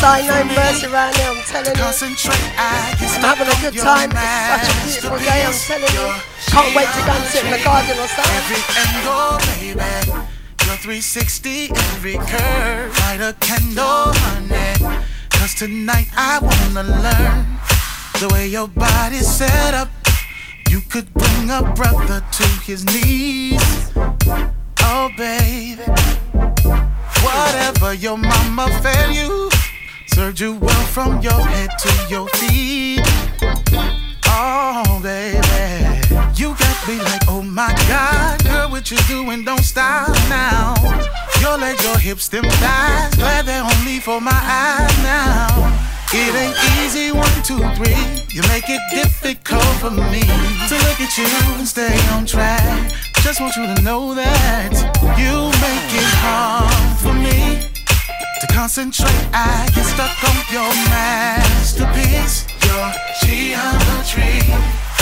[0.00, 0.24] Hard.
[0.24, 1.30] Yes, mercy around here.
[1.30, 1.84] I'm telling you.
[1.84, 4.10] I'm having a good time.
[4.12, 4.20] It's
[4.50, 5.44] such a beautiful day.
[5.44, 6.06] I'm telling you.
[6.48, 8.34] Can't wait to go and sit in the garden or something.
[8.38, 10.28] Every angle, baby.
[10.66, 12.92] Your 360, every curve.
[13.00, 15.02] Light a candle, honey.
[15.30, 17.46] Cause tonight I wanna learn
[18.20, 19.88] the way your body's set up.
[20.68, 23.92] You could bring a brother to his knees.
[24.80, 25.82] Oh, baby.
[27.22, 29.47] Whatever your mama fed you,
[30.18, 33.00] served you well from your head to your feet.
[34.26, 36.02] Oh, baby.
[36.34, 39.44] You got me like, oh my God, girl, what you doing?
[39.44, 40.74] Don't stop now.
[41.40, 45.46] Your legs, your hips, them thighs, glad they're only for my eyes now.
[46.12, 48.02] It ain't easy, one, two, three.
[48.34, 50.22] You make it difficult for me
[50.66, 52.90] to look at you and stay on track.
[53.22, 54.74] Just want you to know that
[55.16, 57.77] you make it hard for me
[58.40, 59.28] to concentrate.
[59.32, 64.42] I get stuck on your masterpiece, your geometry,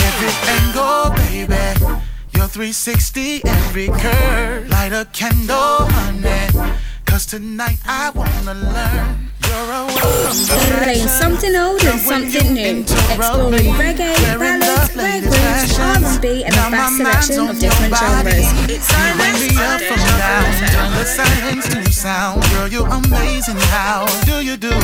[0.07, 1.97] every angle, baby.
[2.33, 4.69] Your 360, every curve.
[4.69, 6.86] Light a candle, honey.
[7.17, 9.31] Cause tonight I wanna learn.
[9.41, 10.37] You're a world
[10.85, 12.81] Playing something old and something new.
[12.81, 18.45] Exploring reggae, ballads, rare grooves, R&B and a vast selection of different genres.
[18.69, 22.43] It's Wake me up from down, turn the silence to sound.
[22.51, 23.57] Girl, you're amazing.
[23.73, 24.77] How do you do?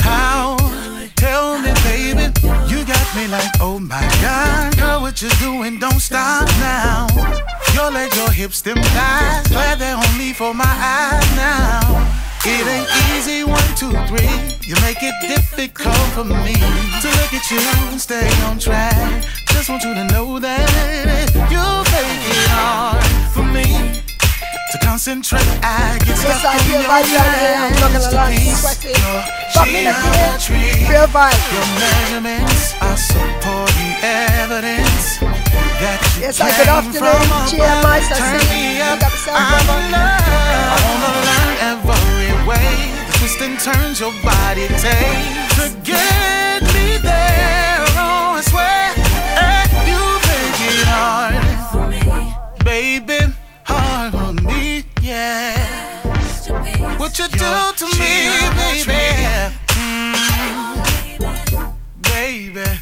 [0.00, 0.56] How?
[1.16, 2.32] Tell me, baby,
[2.72, 5.78] you got me like, oh my God, girl, what you doing?
[5.78, 7.55] Don't stop now.
[7.76, 11.84] Your legs, your hips, them thighs, glad they're only for my eyes now.
[12.44, 14.32] It ain't easy, one, two, three.
[14.66, 17.58] You make it difficult for me to look at you
[17.92, 18.96] and stay on track.
[19.52, 21.60] Just want you to know that you
[21.92, 23.04] make it hard
[23.36, 23.66] for me
[24.72, 25.44] to concentrate.
[25.62, 27.04] I get Yes, stuck I on feel your right.
[27.04, 28.60] I'm not gonna lie, masterpiece.
[28.64, 28.96] sweating.
[29.04, 29.20] Your
[29.52, 30.64] Fuck like geometry.
[30.88, 35.20] Your measurements are supporting evidence
[35.78, 37.20] Yes, I came good afternoon.
[37.28, 38.04] from GMI, above.
[38.08, 38.48] so Turn see.
[38.48, 39.12] me Look up.
[39.12, 39.68] up I brother.
[39.68, 40.24] wanna learn.
[41.28, 41.40] I
[41.72, 42.72] every way.
[43.06, 47.84] The twist and turns your body takes to get me there.
[48.00, 48.88] Oh, I swear,
[49.36, 53.20] eh, you make it hard, baby,
[53.64, 55.56] hard on me, yeah.
[56.96, 58.14] What you do to me,
[58.56, 59.04] baby?
[59.76, 60.16] Mm,
[62.02, 62.80] baby.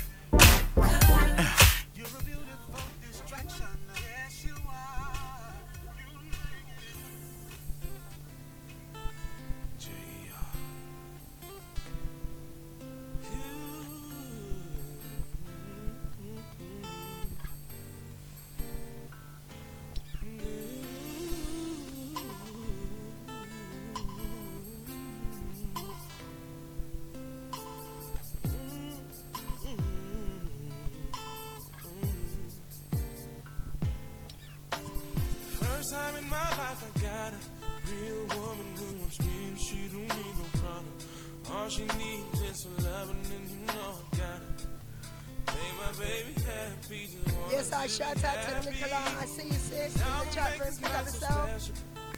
[47.84, 49.02] Yes, I shout out to Nicola.
[49.20, 49.94] I see you, sis.
[49.94, 51.72] In the chat room, pick up yourself.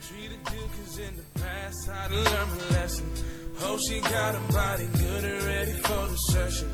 [0.08, 3.10] Treated you cause in the past I done learned my lesson.
[3.56, 6.70] Hope she got a body good and ready for the session.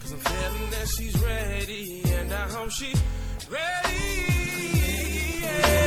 [0.00, 2.92] Cause I'm feeling that she's ready and I hope she
[3.48, 3.96] ready.
[5.40, 5.78] Yeah.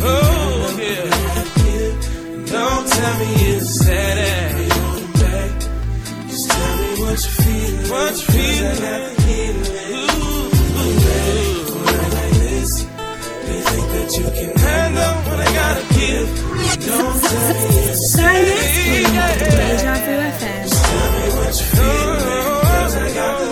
[0.00, 1.10] Oh, yeah.
[2.50, 4.87] Don't tell me it's sad.
[7.08, 7.72] What you feel.
[7.88, 8.76] What you feeling?
[13.48, 16.28] You think that you can handle what I gotta give?
[16.84, 19.24] Don't tell me it's Deja.
[19.88, 22.12] Tell me what you feel,
[22.68, 23.48] cause I got the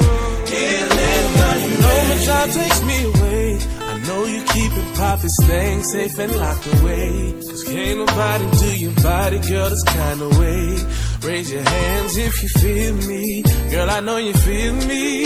[0.53, 1.25] healing.
[1.37, 3.47] Now you know my job takes me away.
[3.81, 7.33] I know you keeping profits things safe and locked away.
[7.33, 10.77] Cause can't nobody do your body, girl, this kind of way.
[11.23, 13.43] Raise your hands if you feel me.
[13.71, 15.25] Girl, I know you feel me.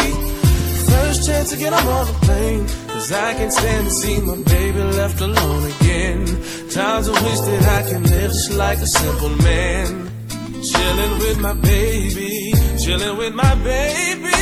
[0.91, 2.66] First chance to get on the plane.
[2.88, 6.26] Cause I can't stand to see my baby left alone again.
[6.70, 10.11] Times I wish that I can live just like a simple man.
[10.62, 14.39] Chilling with my baby, chilling with my baby.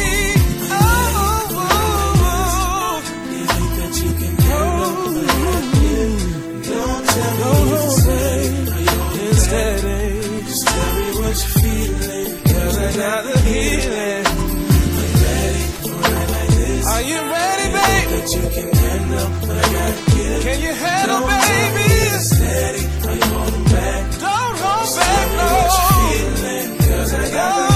[13.08, 14.26] The healing.
[14.26, 16.86] I'm ready for it like this.
[16.86, 18.08] Are you ready, babe?
[18.12, 20.42] That you can handle what I gotta give.
[20.42, 21.88] Can you handle, Don't baby?
[22.20, 22.84] steady.
[23.08, 24.02] Are you holding back?
[24.20, 25.46] Don't hold back, no.
[25.56, 26.68] what you're feeling.
[26.88, 27.67] Cause I got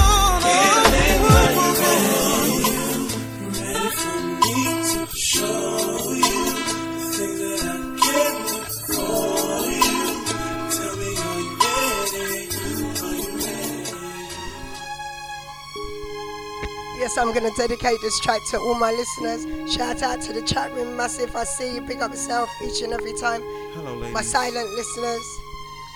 [17.15, 19.45] Yes, I'm going to dedicate this track to all my listeners.
[19.71, 21.35] Shout out to the chat room, massive.
[21.35, 21.81] I see you.
[21.83, 23.43] Pick up yourself each and every time.
[23.75, 24.15] Hello, ladies.
[24.15, 25.21] My silent listeners,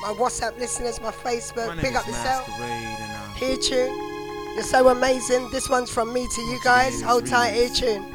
[0.04, 1.70] my WhatsApp listeners, my Facebook.
[1.70, 2.48] My name Pick is up yourself.
[2.48, 4.54] Masquerade, and Hear tune.
[4.54, 5.50] You're so amazing.
[5.50, 7.02] This one's from me to you guys.
[7.02, 8.06] Hold tight, ear tune.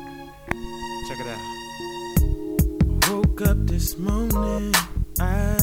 [1.08, 3.10] check it out.
[3.10, 4.72] Woke up this morning,
[5.18, 5.58] I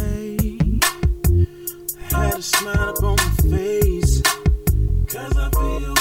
[2.11, 4.21] had a smile up on my face.
[5.07, 5.98] Cause I feel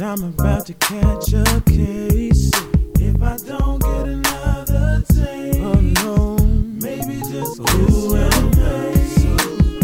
[0.00, 2.50] I'm about to catch a case.
[2.98, 8.58] If I don't get another taste, oh no, maybe just Ooh, and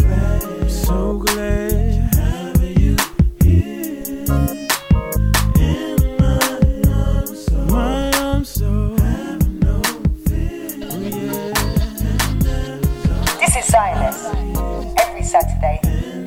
[0.05, 2.95] I'm so glad to have you
[3.41, 4.25] here
[5.55, 6.39] in my
[6.93, 7.45] arms.
[7.45, 9.81] So my arms, so have no
[10.27, 10.77] fear.
[10.91, 10.99] Oh,
[13.39, 14.25] This is Zionist.
[14.99, 15.79] Every Saturday.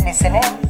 [0.05, 0.66] Listen in.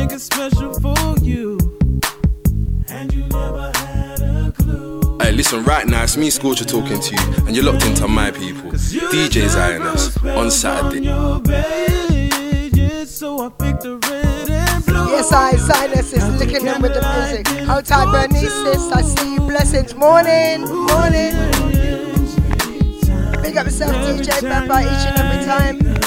[0.00, 1.58] Make it special for you.
[2.88, 5.18] And you never had a clue.
[5.20, 8.30] Hey, listen, right now it's me, Scorcher, talking to you, and you're locked into my
[8.30, 11.04] people, DJ Xioness, on Saturday.
[13.04, 15.10] So I picked a red and blue.
[15.10, 17.46] Yes, I, Xioness is licking them with the music.
[17.68, 18.90] Hold tight, Bernice, sis.
[18.92, 19.40] I see you.
[19.40, 19.94] Blessings.
[19.94, 20.62] Morning.
[20.64, 21.34] Morning.
[23.42, 25.99] Big up yourself, DJ Bamba, each and every time.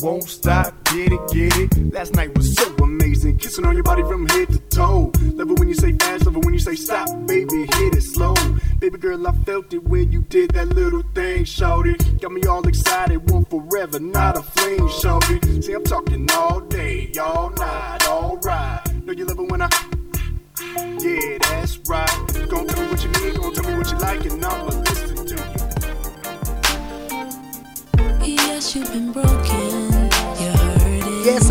[0.00, 0.72] won't stop.
[0.84, 1.92] Get it, get it.
[1.92, 3.38] Last night was so amazing.
[3.38, 5.12] Kissing on your body from head to toe.
[5.34, 7.08] Love it when you say fast, love it when you say stop.
[7.26, 8.34] Baby, hit it slow.
[8.80, 12.20] Baby girl, I felt it when you did that little thing, shouted.
[12.20, 15.64] Got me all excited, one forever, not a flame, shouted.
[15.64, 16.27] See, I'm talking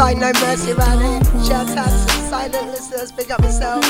[0.08, 1.26] Find no mercy around it.
[1.46, 3.84] Shout out to silent listeners, Pick up yourself.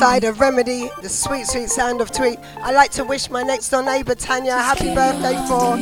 [0.00, 2.38] Cider Remedy, the sweet, sweet sound of Tweet.
[2.62, 5.76] I'd like to wish my next door neighbour Tanya a happy birthday for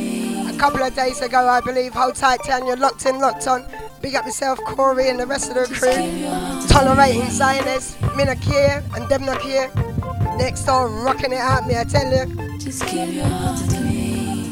[0.53, 1.93] a couple of days ago, I believe.
[1.93, 3.65] Hold tight, Tanya, locked in, locked on.
[4.01, 6.67] Big up yourself, Corey, and the rest of the crew.
[6.67, 10.37] Tolerating Xioness, Minakir and Debnakia.
[10.37, 12.57] Next door, rocking it out, me, I tell you.
[12.57, 14.51] Just give your heart to me.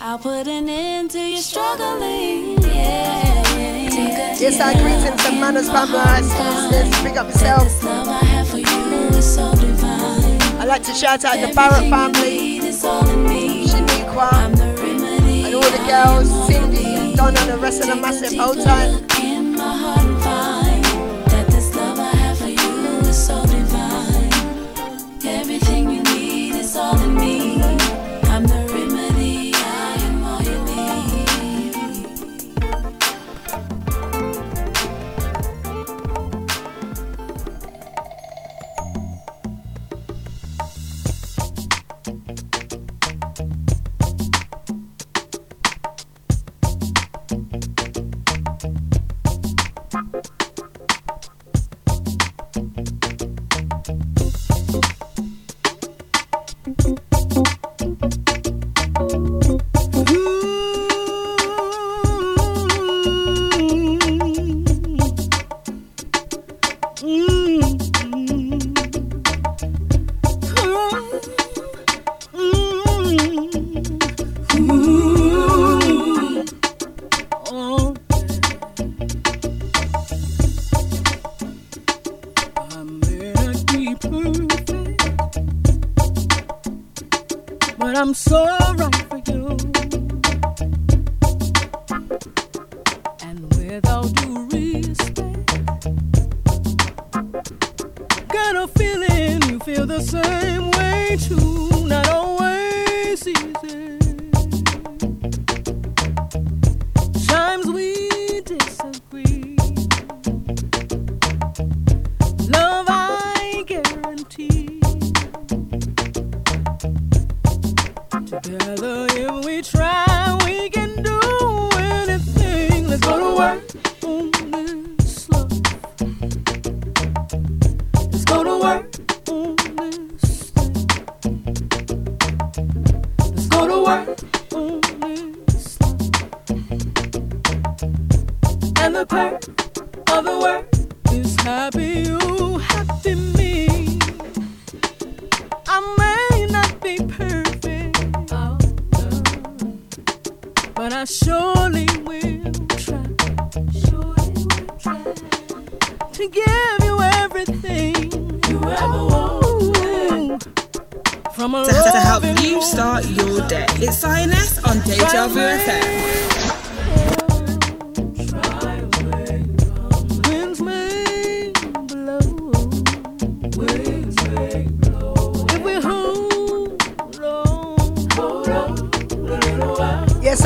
[0.00, 3.25] I'll put an end to your struggling, yeah.
[3.96, 6.28] Yes, I greetings and manners from us.
[7.02, 7.72] Big up yourself.
[10.58, 14.52] I like to shout out the Barrett family, Shaniqua,
[15.46, 19.15] and all the girls, Cindy, Donna, and the rest of the massive whole time.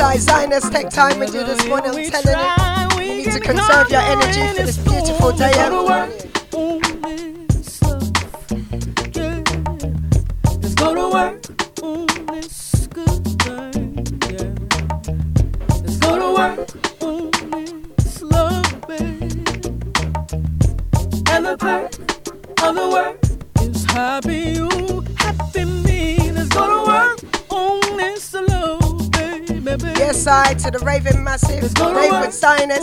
[0.01, 1.91] Xioness take time with you this morning.
[1.91, 6.30] I'm telling you, you need to conserve your energy for this beautiful day.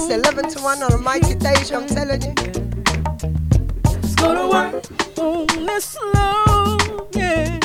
[0.08, 2.34] Xioness, 11 to 1 on a mighty Deja, I'm telling you.
[3.84, 7.58] Oh, let's go to work on this love, yeah.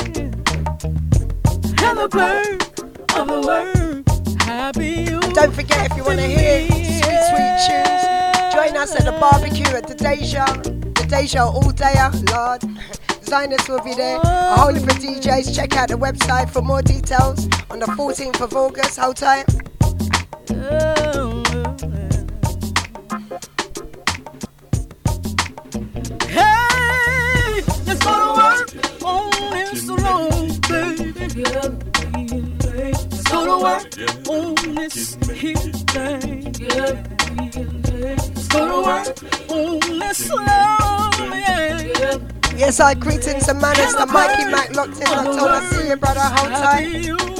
[1.86, 5.20] And the perk of the work, happy you.
[5.32, 9.66] Don't forget if you want to hear sweet, sweet tunes, join us at the barbecue
[9.66, 10.44] at the Deja.
[10.44, 12.60] The Deja all day, ah, Lord.
[13.24, 14.20] Xioness will be there.
[14.22, 15.54] A whole heap of DJs.
[15.56, 18.98] Check out the website for more details on the 14th of August.
[18.98, 19.63] Hold tight.
[42.80, 45.06] I greetings and manners to Mikey Mac locked in.
[45.06, 46.20] I told I see you, brother.
[46.20, 47.33] Hold tight.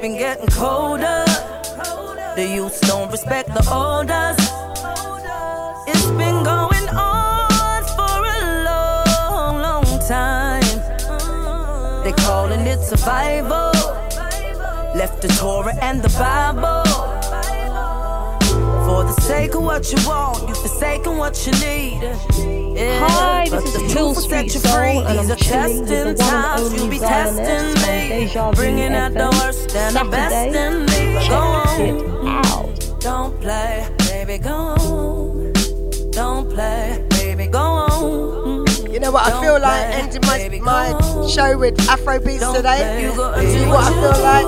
[0.00, 1.24] Been getting colder.
[2.36, 4.38] The youths don't respect the elders.
[5.88, 10.62] It's been going on for a long, long time.
[12.04, 13.72] They calling it survival.
[14.94, 16.84] Left the Torah and the Bible.
[18.86, 22.02] For the sake of what you want, you forsaken what you need.
[22.78, 25.88] Yeah, Hi, this the is truth Kill will set Street Soul, and I'm chilling with
[25.88, 26.72] the testing one and.
[26.72, 28.08] You'll only be Xioness testing on me.
[28.08, 31.28] Deja Vu Bringing out the worst and the best in me.
[31.28, 32.26] Go on.
[32.26, 33.00] out.
[33.00, 35.52] Don't play, baby, go on.
[36.10, 38.66] Don't play, baby, go on.
[38.92, 43.02] You know what I feel like ending my, my show with Afro beats today?
[43.02, 44.46] You gotta See do what I feel like?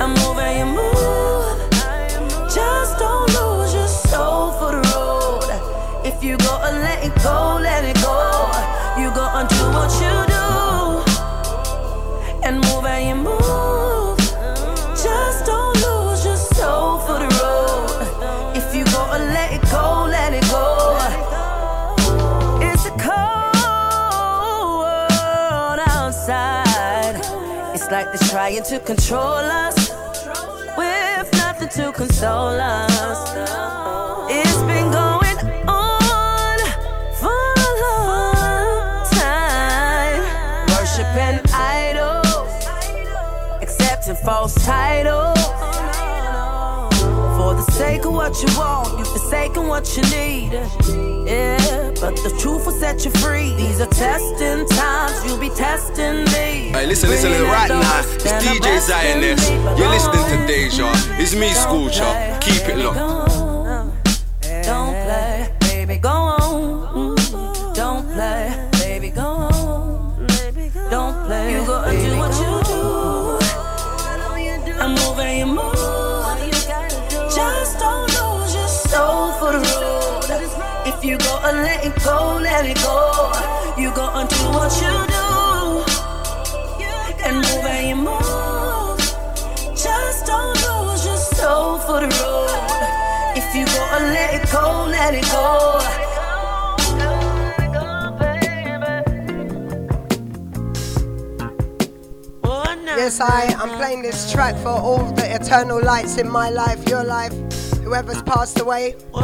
[0.00, 1.70] and move and you move.
[2.54, 6.04] Just don't lose your soul for the road.
[6.04, 8.50] If you gotta let it go, let it go.
[9.00, 10.27] You gotta do what you
[28.28, 29.90] trying to control us
[30.76, 33.32] with nothing to console us.
[34.30, 36.58] It's been going on
[37.14, 40.20] for a long time.
[40.76, 42.66] Worshiping idols,
[43.62, 45.38] accepting false titles.
[47.38, 50.52] For the sake of what you want, you've forsaken what you need.
[51.26, 53.54] Yeah, but the truth will set you free.
[53.56, 56.70] These are testing times, you be testing me.
[56.70, 58.00] Hey, listen, listen, listen right now.
[58.00, 59.42] It's DJ Xioness.
[59.76, 60.88] You're listening to Deja.
[61.20, 62.38] It's me, Scorcher.
[62.40, 62.98] Keep it locked.
[64.62, 67.16] Don't play, baby, go on.
[67.74, 70.26] Don't play, baby, go on.
[70.90, 71.52] Don't play.
[71.52, 72.78] You gotta do what you do.
[74.80, 74.94] I'm
[75.36, 75.74] you move.
[77.34, 80.08] Just don't lose your soul for the road.
[80.86, 83.57] If you go and let it go, let it go.
[84.08, 85.84] What you do
[87.28, 88.98] and move how you move.
[89.76, 93.36] Just don't lose your soul for the road.
[93.36, 95.78] If you gotta let it go, let it go.
[102.96, 107.04] Yes, I am playing this track for all the eternal lights in my life, your
[107.04, 107.32] life,
[107.84, 108.96] whoever's passed away.
[109.14, 109.22] Oh,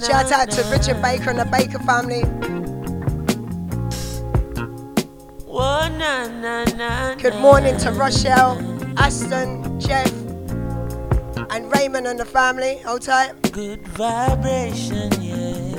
[0.00, 2.63] Shout out to Richard Baker and the Baker family.
[7.24, 8.58] Good morning to Rochelle,
[8.96, 10.10] Aston, Jeff,
[11.50, 12.78] and Raymond and the family.
[12.86, 13.52] Hold tight.
[13.52, 15.74] Good vibration, yeah.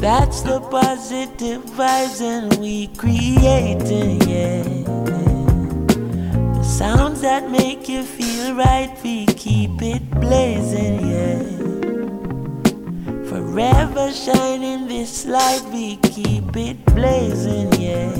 [0.00, 4.62] That's the positive vibes and we creating, yeah.
[6.54, 11.75] The sounds that make you feel right, we keep it blazing, yeah.
[13.56, 18.12] Forever shining this light, we keep it blazing, yeah.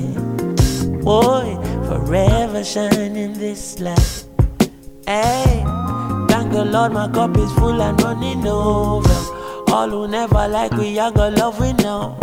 [1.03, 1.55] Boy,
[1.85, 4.25] forever shining this light.
[5.05, 5.63] Hey,
[6.27, 9.13] thank the Lord, my cup is full and running over.
[9.67, 12.17] All who never like we, got love we know.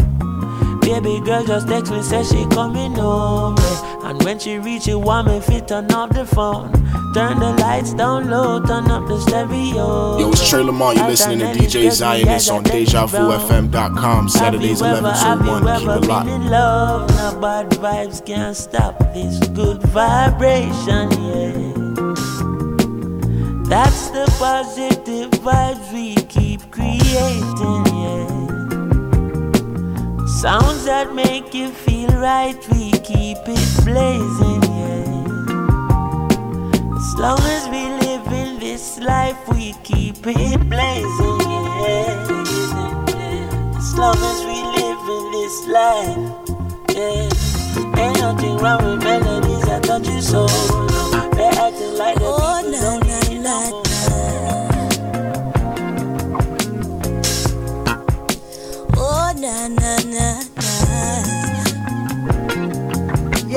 [0.81, 3.94] Baby girl just text me, say she coming over.
[4.05, 6.71] And when she reach it, want me fit turn off the phone.
[7.15, 10.19] Turn the lights down low, turn up the stereo.
[10.19, 10.95] Yo, it's Trey Lamar.
[10.95, 14.29] You're listening to DJ Xioness on DejaVuFM.com.
[14.29, 15.79] Saturdays 11 to 1.
[15.79, 16.29] Keep it locked.
[16.29, 21.73] in love, no bad vibes can't stop this good vibration, yeah.
[23.69, 27.94] That's the positive vibes we keep creating.
[30.45, 35.09] Sounds that make you feel right, we keep it blazing, yeah.
[36.99, 41.41] As long as we live in this life, we keep it blazing,
[41.89, 42.29] yeah.
[43.79, 46.19] As long as we live in this life,
[46.93, 48.03] yeah.
[48.03, 50.47] Ain't nothing wrong with melodies that touch you so.
[51.37, 53.04] They're acting like the Oh, people na,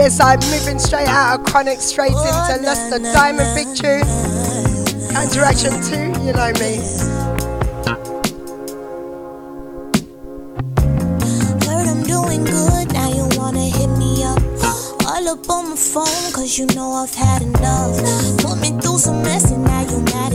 [0.07, 4.07] Yes, I'm moving straight out of Chronic straight oh, into Leicester Diamond Big Tune.
[5.11, 6.79] Counteraction 2, you know me.
[11.67, 14.39] Heard I'm doing good, now you wanna hit me up.
[15.11, 17.99] All up on my phone, cause you know I've had enough.
[18.37, 20.31] Put me through some mess and now you mad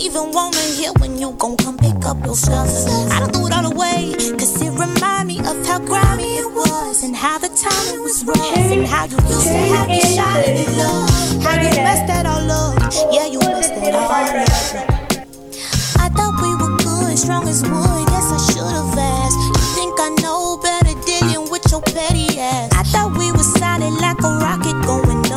[0.00, 2.68] even wanna hear when you gon' come pick up your stuff.
[3.12, 7.02] I don't throw it all away, cause it remind me of how grimy it was.
[7.04, 8.56] And how the time it was rough.
[8.56, 11.42] And how you used to have me shot in love.
[11.44, 12.92] How you messed that all up.
[13.12, 15.00] Yeah, you messed it all up.
[16.00, 18.04] I thought we were good, strong as wood.
[18.08, 19.36] yes, I should've asked.
[19.36, 22.72] You think I know better dealing with your petty ass?
[22.72, 24.79] I thought we were solid like a rocket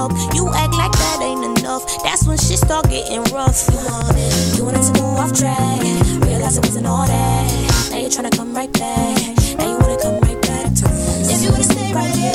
[0.08, 0.36] going up.
[0.36, 1.86] You act like that ain't enough.
[2.04, 3.68] That's when shit start getting rough.
[3.72, 5.82] You want it, you wanted to go off track.
[6.26, 7.90] Realize it wasn't all that.
[7.92, 9.18] Now you're trying to come right back.
[9.58, 11.34] Now you wanna come right back to me.
[11.34, 12.32] If you would've stayed right here,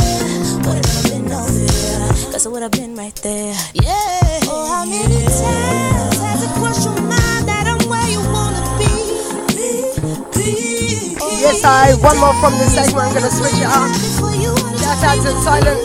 [0.64, 2.32] would've never been over here.
[2.32, 3.54] Guess I would've been right there.
[3.74, 4.40] Yeah.
[4.50, 8.86] Oh, how many times has it crossed your mind that I'm where you wanna be?
[11.38, 11.94] Yes, I.
[12.02, 13.88] One more from this segment, I'm gonna switch it up.
[14.78, 15.84] Shout out to silent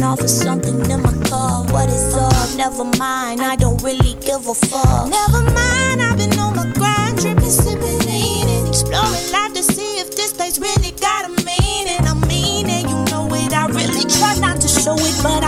[0.00, 1.64] Off of something in my car.
[1.66, 2.56] What is up?
[2.56, 5.08] Never mind, I don't really give a fuck.
[5.08, 10.16] Never mind, I've been on my grind, tripping, sipping, leaning, exploring life to see if
[10.16, 12.02] this place really got a meaning.
[12.04, 13.52] I mean it, you know it.
[13.52, 15.41] I really try not to show it, but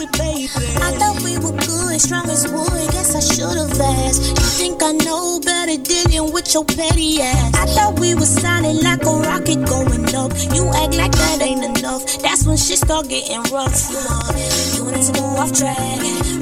[0.00, 0.48] it, baby.
[0.80, 2.86] I thought we were good, strong as wood.
[2.92, 4.22] Guess I should've asked.
[4.28, 7.54] You think I know better dealing with your petty ass?
[7.54, 10.32] I thought we were solid like a rocket going up.
[10.54, 12.04] You act like that ain't enough.
[12.22, 13.90] That's when shit start getting rough.
[13.90, 15.76] You want it, you wanted to go off track.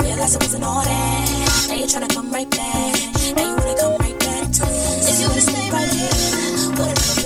[0.00, 1.66] Realize it wasn't all that.
[1.68, 2.94] Now you're trying to come right back.
[3.36, 4.78] Now you wanna come right back to me.
[5.10, 7.17] If you wanna stay right here, would've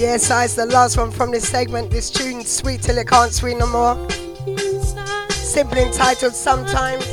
[0.00, 1.90] Yes, I, it's the last one from this segment.
[1.90, 4.08] This tune, sweet till it can't sweet no more.
[5.28, 7.04] Simply entitled Sometimes.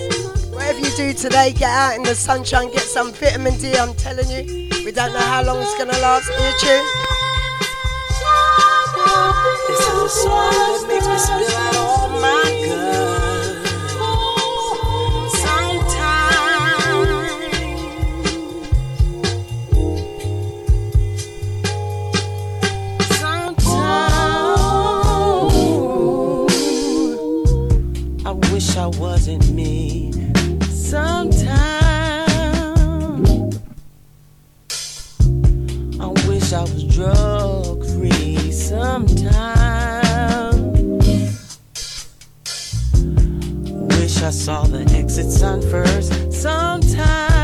[0.53, 3.75] Whatever you do today, get out in the sunshine, get some vitamin D.
[3.75, 6.29] I'm telling you, we don't know how long it's gonna last.
[6.29, 6.87] You tune?
[9.67, 13.26] This is a song that makes me spill out oh all my guts.
[28.77, 30.11] I wasn't me.
[30.69, 31.49] Sometimes,
[35.99, 38.51] I wish I was drug free.
[38.51, 39.17] Sometimes,
[43.97, 46.31] wish I saw the exit sign first.
[46.31, 47.36] Sometimes,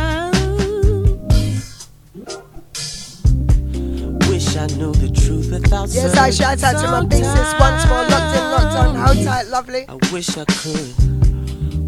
[4.53, 5.89] wish I knew the truth without.
[5.89, 8.03] Yes, I shout out to my big sis once more.
[8.03, 8.95] Locked in, locked on.
[8.95, 9.85] Hold tight, lovely.
[9.87, 10.93] I wish I could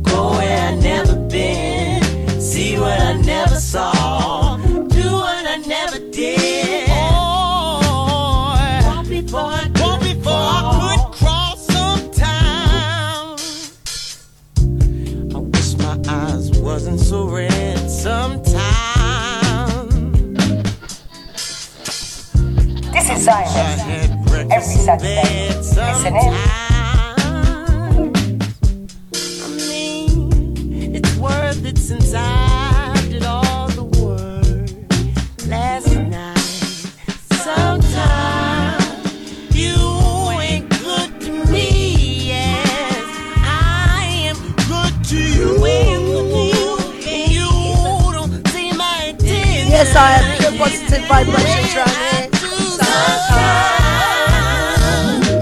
[0.04, 2.02] go where I never been,
[2.40, 6.90] see what I never saw, do what I never did.
[8.86, 13.38] Walk before I walk before I could cross sometime.
[15.36, 17.55] I wish my eyes wasn't so red
[23.06, 24.50] This is Zion.
[24.52, 25.50] Every Saturday.
[25.60, 26.34] Listen in.
[30.96, 34.72] It's worth it since I did all the work
[35.48, 36.36] last night.
[37.46, 38.84] Sometimes
[39.56, 39.76] you
[40.42, 43.06] ain't good to me, yes.
[43.46, 44.38] I am
[44.68, 45.76] good to you.
[49.70, 52.05] Yes, I pure positive vibrations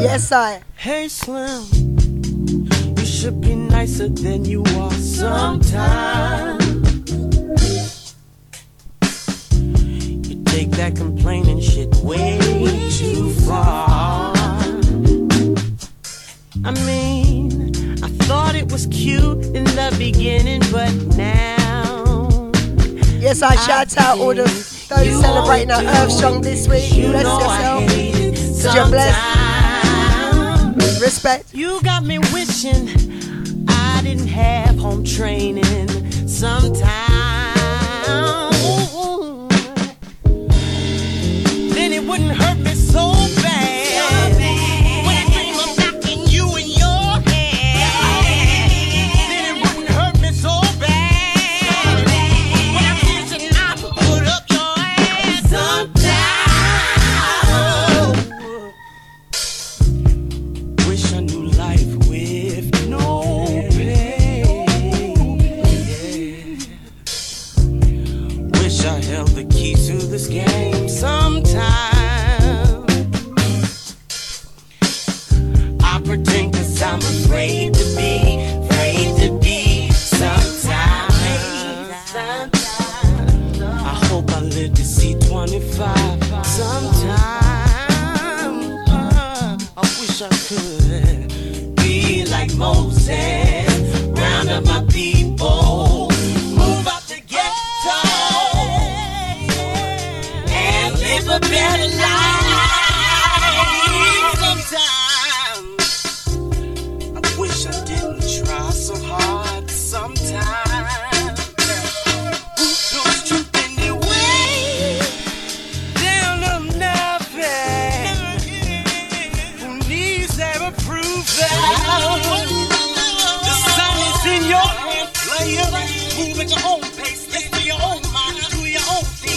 [0.03, 0.61] Yes, I.
[0.75, 1.63] Hey Slim,
[2.97, 6.61] you should be nicer than you are sometimes.
[10.27, 12.37] You take that complaining shit way
[12.91, 14.33] too far.
[16.65, 17.71] I mean,
[18.03, 22.51] I thought it was cute in the beginning, but now.
[23.21, 26.93] Yes, I shout out all the those celebrating our Earthstrong this week.
[26.93, 28.75] You Bless yourself.
[28.75, 29.32] You're blessed.
[31.03, 31.53] Respect.
[31.53, 32.87] You got me wishing
[33.67, 35.89] I didn't have home training
[36.29, 36.83] sometime.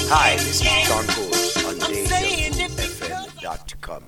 [0.08, 1.34] Hi, this is John Gold
[1.66, 4.04] on DejaVuFM.com.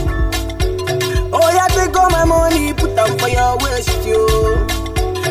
[1.32, 4.26] Oh, yeah, take all my money, put them for your waist, you.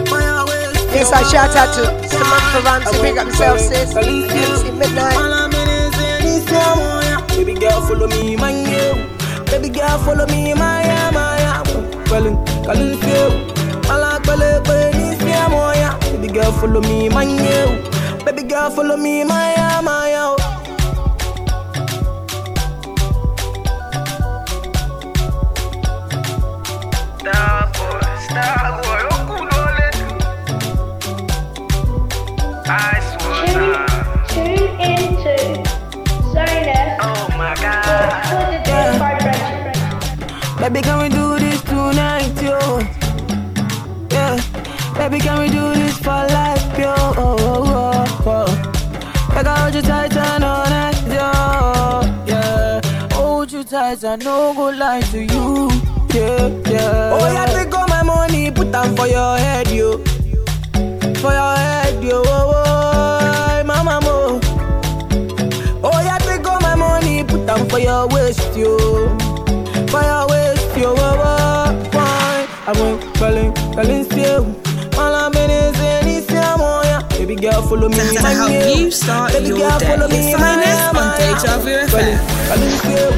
[0.08, 3.02] For your waist, Yes, Yes, I shout out to Samantha Ramsey.
[3.02, 3.96] Big up yourself, sis.
[3.96, 5.16] MC Midnight.
[6.52, 9.08] Oh, Baby girl, follow me, my you.
[9.46, 11.64] Baby girl, follow me, my my yeah.
[12.06, 13.59] Calling, calling
[16.30, 17.82] Baby girl, follow me, my you.
[18.24, 20.36] Baby girl, follow me, my yeah, my yeah.
[27.18, 28.78] Star boy, star
[29.10, 29.90] oh cool ole.
[32.68, 33.88] I swear.
[34.30, 35.36] Tune into
[36.30, 37.02] Xioness.
[37.02, 38.14] Oh my god.
[40.60, 42.99] Baby, can we do this tonight, yo?
[45.00, 46.94] Baby, can we do this for life, yo?
[46.98, 49.32] Oh, oh, oh, oh.
[49.32, 51.32] I hold you tight and all night, yo.
[52.28, 52.82] Yeah.
[53.14, 55.70] Hold you tight and no go lie to you.
[56.14, 57.12] Yeah, yeah.
[57.16, 59.98] Oh, yeah, take all my money, put them for your head, yo.
[61.22, 62.22] For your head, yo.
[62.26, 64.40] Oh, oh, mama, mo.
[65.82, 68.78] Oh, yeah, take all my money, put them for your waist, yo.
[69.88, 70.94] For your waist, yo.
[70.98, 72.48] Oh, oh, fine.
[72.68, 74.59] I went calling, calling still.
[77.30, 77.96] Baby girl, follow me.
[77.96, 78.76] To my help girl.
[78.76, 79.86] you start Baby your girl, day.
[79.86, 80.18] follow me.
[80.18, 81.58] It's my Sinus yeah, on my Deja yeah.
[81.62, 82.50] Vu Calling, FM.
[82.50, 83.14] calling still.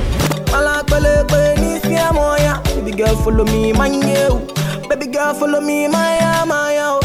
[0.54, 2.60] All I'm calling, calling this more, yeah.
[2.76, 3.72] Baby girl, follow me.
[3.72, 4.44] My girl.
[4.90, 5.88] Baby girl, follow me.
[5.88, 7.00] My yeah, my yeah.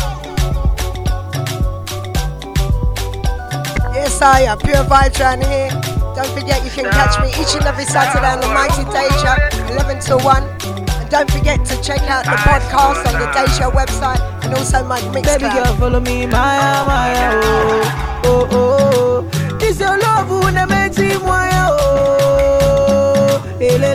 [3.95, 5.71] Yes, I am Pure Vibes around here.
[6.19, 9.39] Don't forget you can catch me each and every Saturday on the Mighty Deja,
[9.71, 10.43] 11 to 1.
[10.43, 15.27] And don't forget to check out the podcast on the Deja website also my mix
[15.29, 19.59] Baby girl, follow me, Maya, Maya, oh, oh, oh, oh.
[19.59, 23.95] This your love who ne makes me Maya, oh, eh, le,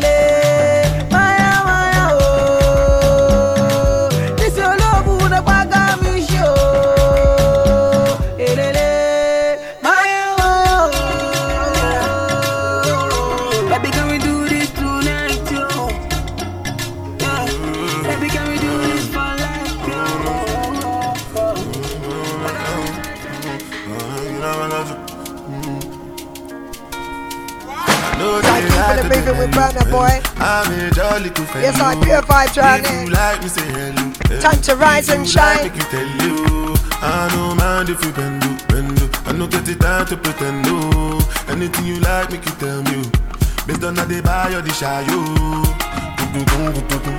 [29.25, 30.21] you moving with Burna Boy.
[30.37, 31.47] I'm a jolly good.
[31.55, 34.39] Yes, I Vibes around If you like me, say hello.
[34.41, 35.67] Time to rise and you like, shine.
[35.67, 36.75] make you tell you.
[37.01, 38.99] I don't mind if you bend, bend.
[39.25, 41.19] I no get the time to pretend, no.
[41.47, 43.01] Anything you like, make you tell me.
[43.03, 43.65] Oh.
[43.67, 45.17] Based on how they buy or the shy, yo.
[45.17, 45.77] Oh.
[46.17, 47.11] Gudu, gudu, gudu.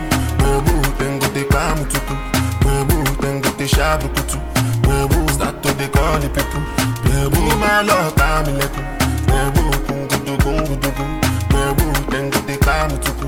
[0.43, 2.15] Webu, tengo te kamu tutu.
[2.65, 4.39] Webu, tengo te shabu kutu.
[4.89, 6.63] Webu, start to they call the people.
[7.05, 8.59] Webu, my love, I'm in
[9.29, 10.02] Webu,
[12.83, 13.27] kamu tutu.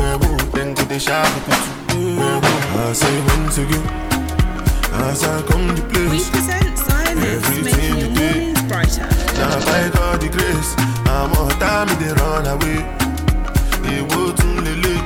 [0.00, 1.70] Webu, tengo te shabu kutu.
[2.20, 2.48] Webu,
[2.88, 3.84] I say once again.
[4.94, 8.68] As I come to place, We present Xioness, Everything making you do.
[8.68, 9.08] brighter.
[9.36, 10.72] now by God the grace,
[11.04, 12.80] I'm all time they run away.
[13.94, 15.00] Èwo tún lélẹ̀,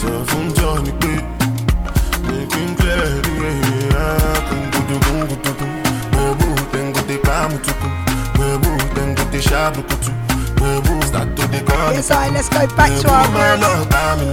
[0.00, 1.12] sọ fún Johnny pé,
[2.28, 3.60] him clear the way.
[3.96, 5.70] Ah, kungudu, kungudu, kun.
[6.16, 7.88] Webu, tengo te pamutuku.
[8.38, 10.10] Webu, tengo te shabukutu.
[10.10, 10.19] Webu,
[11.10, 14.30] start to dey call Yes, I let's go back to our love, I'm in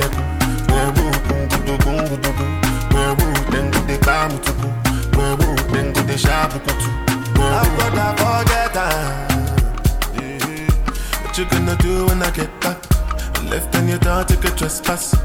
[0.72, 2.50] Webu, kungudu, kungudu, kun.
[2.94, 4.68] Webu, tengo te pamutuku.
[5.18, 6.90] Webu, tengo te shabukutu.
[7.40, 8.78] Webu, I forget.
[11.24, 12.78] What you gonna do when I get back?
[13.38, 15.16] I left and you don't take a trespass.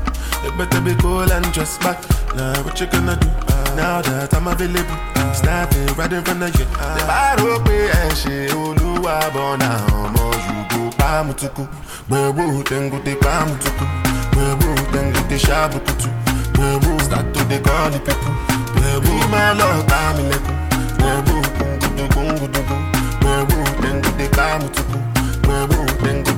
[0.45, 1.99] You better be cool and dress back.
[2.35, 3.29] Now what you gonna do?
[3.77, 4.99] Now that I'm available,
[5.35, 6.65] snapping right in front of you.
[6.65, 7.89] The baro pe
[9.03, 11.63] olúwa bọ̀ náà ọmọ yòókù pàmùtùkù.
[12.09, 13.85] Gbẹ̀wò tẹ̀ngù tẹ pàmùtùkù.
[14.33, 16.09] Gbẹ̀wò tẹ̀ngù tẹ ṣàbùkùtù.
[16.55, 18.33] Gbẹ̀wò start to dey call the people.
[18.77, 20.57] Gbẹ̀wò máa lọ bá mi lẹ́kùn.
[20.99, 22.61] Gbẹ̀wò kúngùdù kúngùdù.
[23.21, 24.97] Gbẹ̀wò tẹ̀ngù tẹ pàmùtùkù.
[25.45, 26.31] Gbẹ̀wò tẹ̀ngù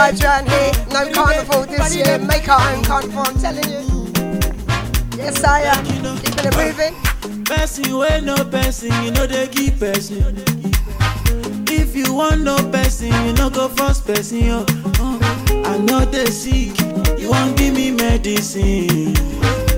[0.00, 0.72] Vibes around here.
[0.94, 2.18] No carnival this year.
[2.18, 3.84] Make our own carnival, I'm telling you.
[5.18, 5.84] Yes, I am.
[5.84, 7.44] Keeping it moving.
[7.44, 10.42] Person wey no person, you know they give person.
[11.68, 14.38] If you want no person, you no go first person.
[14.38, 14.64] Yo.
[15.00, 15.18] Uh,
[15.66, 16.78] I know they sick,
[17.18, 19.14] you won't give me medicine.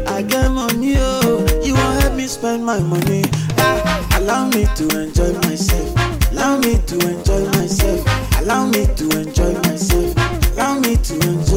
[0.07, 3.24] I get money, oh, you won't help me spend my money.
[3.59, 5.90] Ah, allow me to enjoy myself.
[6.31, 8.07] Allow me to enjoy myself.
[8.40, 10.02] Allow me to enjoy myself.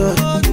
[0.06, 0.45] To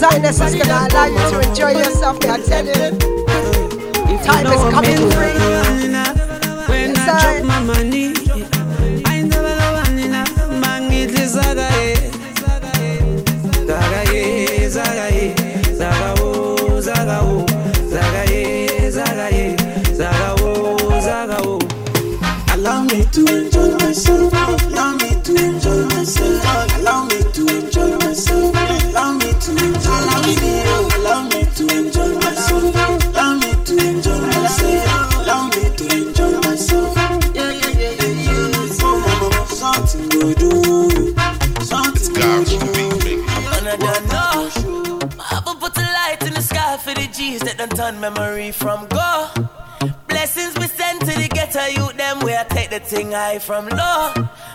[0.00, 2.98] Yes, I Xioness is gonna allow you to enjoy yourself, me I tell you.
[4.24, 5.59] Time is coming free.
[48.14, 49.28] Memory from go.
[50.08, 53.68] Blessings we sent to the ghetto youth, them where I take the thing high from
[53.68, 54.12] low.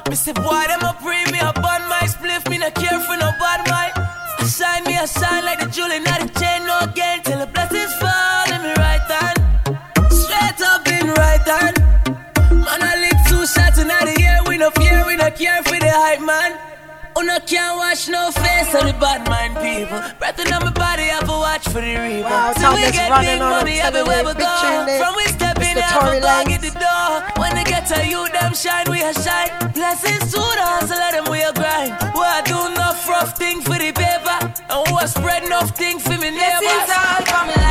[0.09, 3.17] Me say, boy, them a pray me up on my spliff, me not care for
[3.17, 3.93] no bad mind.
[4.39, 7.47] I shine me, I shine like the jewel in the chain, no again, till the
[7.47, 9.37] blessings fall in me right hand.
[10.11, 11.75] Straight up in right hand.
[12.51, 15.79] Man, I lick two shots in the air, we no fear, we no care for
[15.79, 16.74] the hype man.
[17.17, 20.03] Una can't wash no face on the bad mind people.
[20.19, 22.27] Breath on my body, I have a watch for the rebound.
[22.27, 24.51] Wow, time we is get big money everywhere we go.
[24.99, 27.23] From we step in, have Tory a the door.
[27.39, 29.47] When they get to you, them shine, we a shine.
[29.71, 31.95] Blessings to the hustle, let them we a grind.
[32.11, 34.39] We a do enough rough thing for the paper.
[34.67, 36.67] And we a spread enough thing for me neighbors.
[36.67, 37.64] Blessings all for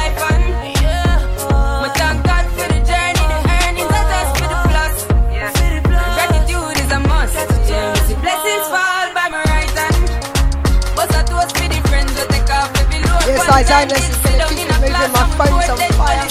[13.64, 13.90] load.
[13.90, 15.12] Yes, I Xioness is gonna keep me moving.
[15.12, 16.24] My phone's on fire.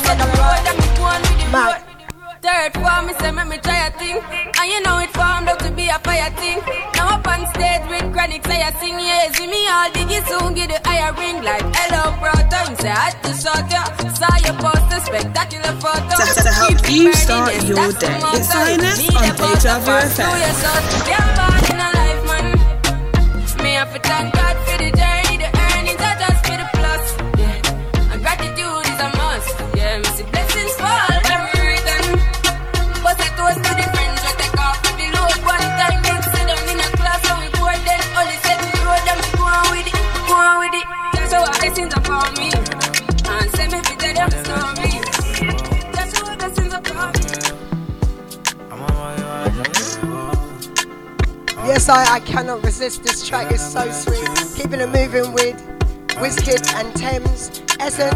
[2.43, 4.19] Third form, me say make me try a thing
[4.59, 6.59] And you know it formed up to be a fire thing
[6.93, 10.53] Now up on stage with chronic say I sing Yeah, see me all diggy soon
[10.53, 13.31] Get the higher ring like hello brother You say I had to
[13.71, 18.19] ya Saw your poster, spectacular photo To, to help you start your day.
[18.35, 20.27] It's Xioness on Deja Vu FM.
[23.63, 24.91] Me have to thank God for the
[41.73, 42.51] blessings upon me
[43.25, 44.91] And say me fi tell them story
[45.91, 47.19] That's how blessings upon me
[51.65, 53.03] Yes, I, I cannot resist.
[53.03, 54.27] This track is so sweet.
[54.53, 55.55] Keeping it moving with
[56.19, 58.13] Wizkid and Tems Essence.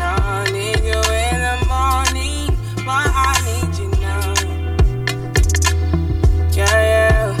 [0.00, 4.34] I need you in the morning, but I need you now.
[6.50, 7.36] Yeah, yeah.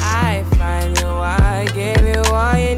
[0.00, 2.75] I find you, I give you what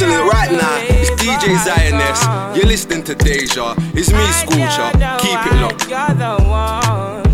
[0.00, 0.80] Hey, listen, listen right now.
[0.88, 2.56] It's DJ Xioness.
[2.56, 3.74] You're listening to Deja.
[3.92, 4.90] It's me, Scorcher.
[5.18, 7.29] Keep it locked.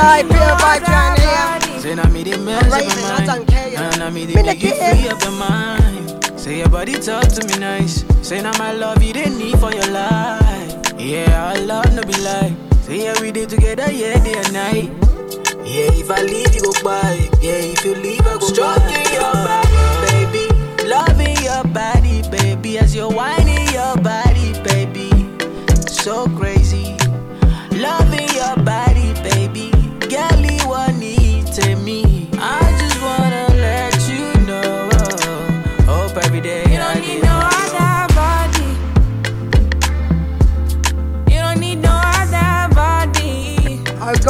[0.00, 1.80] Yes, I feel by John.
[1.80, 3.48] Say na me the mess Raven, up I my don't mind.
[3.48, 4.06] care, you And know.
[4.06, 6.24] I me the Me make you free up your mind.
[6.36, 8.04] Say Say your body talk to me nice.
[8.26, 10.76] Say now my love you didn't need for your life.
[10.98, 12.54] Yeah, our love no be lie.
[12.82, 14.90] Say yeah we did together, yeah day and night.
[15.64, 17.28] Yeah, if I leave you go by.
[17.40, 19.06] Yeah, if you leave I go Stroking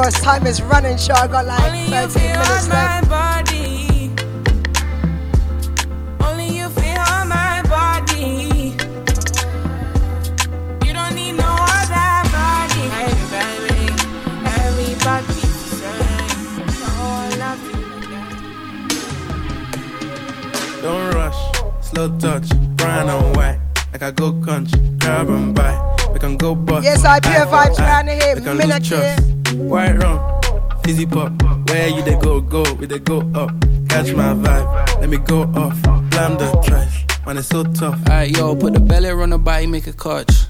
[0.00, 0.12] body.
[0.12, 1.18] Gosh, time is running short.
[1.20, 3.08] I got like 13 minutes my left.
[3.08, 4.10] body.
[6.24, 8.74] Only you feel my body.
[10.86, 12.82] You don't need no other body.
[13.04, 13.80] Everybody,
[14.60, 15.42] everybody,
[16.98, 17.80] all of you.
[20.82, 21.40] Don't rush,
[21.80, 23.58] slow touch, brown and white.
[23.92, 25.76] Like I go country, grab and buy.
[26.12, 26.84] We can go bust.
[26.84, 27.86] Yes, I pure eye for vibes eye.
[27.86, 28.34] round here.
[28.36, 29.39] We can Minute lose
[29.70, 30.18] White rum,
[30.82, 31.30] fizzy pop.
[31.68, 33.50] Where you they go, go, we they go up.
[33.88, 35.80] Catch my vibe, let me go off.
[36.10, 37.94] Blam the trash, man, it's so tough.
[38.08, 40.49] Alright, yo, put the belly on the body, make a catch.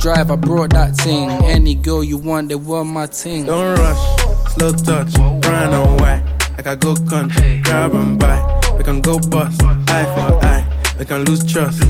[0.01, 1.29] drive, I brought that thing.
[1.45, 3.45] Any girl you want, they want my ting.
[3.45, 6.23] Don't rush, slow touch, run away.
[6.57, 8.39] Like I go country, grab and buy.
[8.77, 10.95] We can go bust, eye for eye.
[10.97, 11.83] We can lose trust.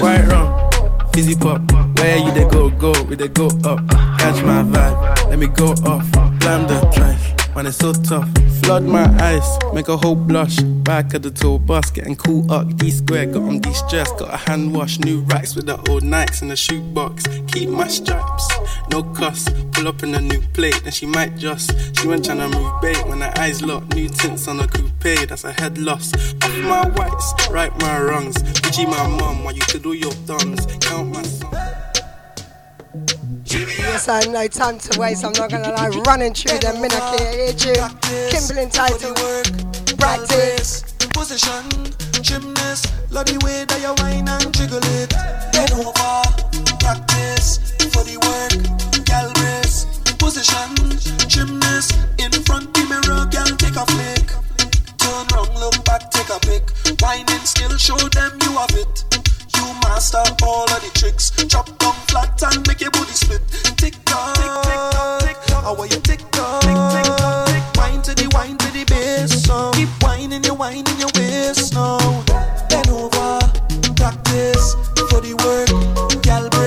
[0.00, 0.70] White rum,
[1.12, 1.60] fizzy pop.
[1.98, 3.80] Where you they go, go, we they go up.
[4.18, 6.10] Catch my vibe, let me go off.
[6.38, 8.28] Blam the trash, man, it's so tough.
[8.62, 10.58] Flood my eyes, make a whole blush.
[10.60, 12.76] Back of the tour bus, getting cool up.
[12.76, 14.98] D square, got on de stress, got a hand wash.
[14.98, 17.24] New racks with the old Nikes in the shoebox.
[17.48, 18.48] Keep my stripes,
[18.90, 19.48] no cuss.
[19.72, 21.70] Pull up in a new plate, then she might just.
[21.98, 23.94] She went tryna move bait when her eyes locked.
[23.94, 26.12] New tints on a coupe, that's a head loss.
[26.42, 28.36] Off my whites, right my wrongs.
[28.36, 30.66] Gucci my mum, while you all your thumbs.
[30.80, 31.85] Count my sons.
[33.56, 35.24] Yes, I know time to waste.
[35.24, 35.88] I'm not gonna lie.
[36.06, 37.52] Running through them minute here.
[37.56, 37.88] Here,
[38.30, 39.14] Kimberly title.
[39.16, 39.48] Work,
[39.96, 40.82] practice.
[41.16, 41.64] Position,
[42.20, 45.08] gymnast, love the way that you whine and jiggle it.
[45.56, 46.20] Bend over,
[46.76, 47.56] practice
[47.88, 48.52] for the work,
[49.08, 49.32] gal.
[50.20, 50.76] Position,
[51.26, 54.28] gymnast, in front the mirror, gal take a flick.
[55.00, 56.68] Turn round, look back, take a pic.
[57.00, 59.15] Whining skill, show them you have it.
[59.56, 61.30] You master all of the tricks.
[61.48, 63.42] Chop down flat and make your booty split.
[63.76, 65.64] Tick tock, tick tick tock, tick tock.
[65.64, 67.62] How are you tick tock, tick tick tock, tick.
[67.76, 69.72] Wine to the wine to the bass now.
[69.72, 71.98] Keep whining your whining your waist now.
[72.68, 73.40] Bend over,
[73.96, 74.74] practice
[75.10, 75.70] for the work.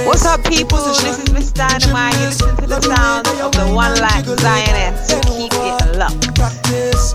[0.05, 0.77] What's up, people?
[0.77, 2.15] This is Miss Dynamite.
[2.15, 5.09] You listen to the sound of the one life Xioness.
[5.23, 6.35] Keep it locked.
[6.35, 7.13] Practice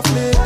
[0.00, 0.36] a flick.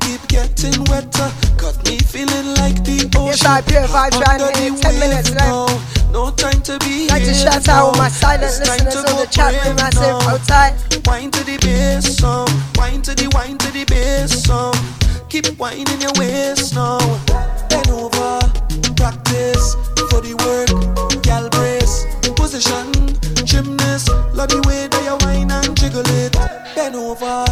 [0.00, 1.30] Keep getting wetter.
[1.56, 3.26] Got me feeling like the ocean.
[3.26, 4.70] Yes, I pure vibes round Under here.
[4.72, 6.12] the 10 minutes left.
[6.12, 9.16] No time to be Like to shout out all my silent It's listeners to on
[9.16, 9.76] the chat room.
[9.76, 10.46] Massive.
[10.46, 11.06] tight.
[11.06, 12.20] Wine to the bass.
[12.76, 14.48] Wine to the wine to the bass.
[15.28, 16.98] Keep whining your waist now.
[17.68, 18.40] Bend over,
[18.98, 19.76] practice
[20.10, 20.68] for the work.
[21.22, 22.04] Gal brace,
[22.34, 22.90] position,
[23.46, 24.10] gymnast.
[24.34, 26.32] Love the way that you whine and jiggle it.
[26.74, 27.46] Bend over,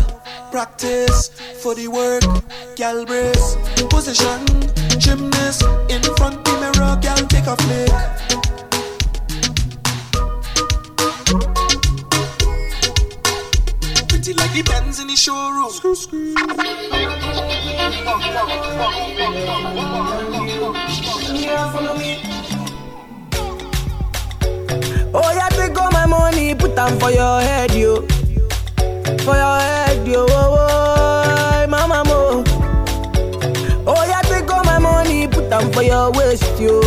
[0.51, 1.31] practice
[1.63, 2.25] for the work.
[2.75, 3.57] Gal brace,
[3.89, 4.43] position,
[4.99, 5.63] gymnast.
[5.89, 7.95] In front the mirror, gal take a flick.
[14.09, 15.67] Pretty like the Benz in the showroom.
[25.19, 28.03] Oh, yeah, take all my money, put them for your head, yo.
[29.25, 30.25] For your head, yo.
[30.29, 32.45] Oh, oh, mama, mo.
[33.89, 36.81] Oh, yeah, take all my money, put them for your waist, yo.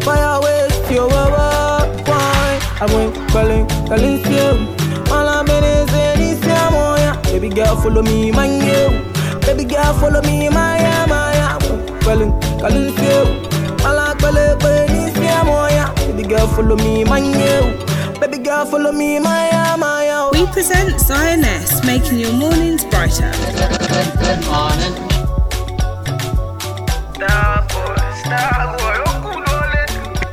[0.00, 1.06] For your waist, yo.
[1.10, 2.60] Oh, oh, fine.
[2.80, 5.12] I went calling, calling, still.
[5.12, 9.40] All I'm in is in this, yeah, Baby girl, follow me, man, yo.
[9.40, 11.65] Baby girl, follow me, my, yeah, my, yeah.
[12.06, 12.26] Pẹ̀lú
[12.62, 13.24] kàlú ṣe o.
[13.88, 15.86] Alápẹ̀lẹ̀pẹ̀ ní sí amoya.
[16.06, 17.56] Baby girl follow me, my you.
[18.20, 20.06] Baby girl follow me, my ya, my.
[20.32, 23.30] We present Xioness, making your mornings brighter.
[24.22, 24.94] Good morning.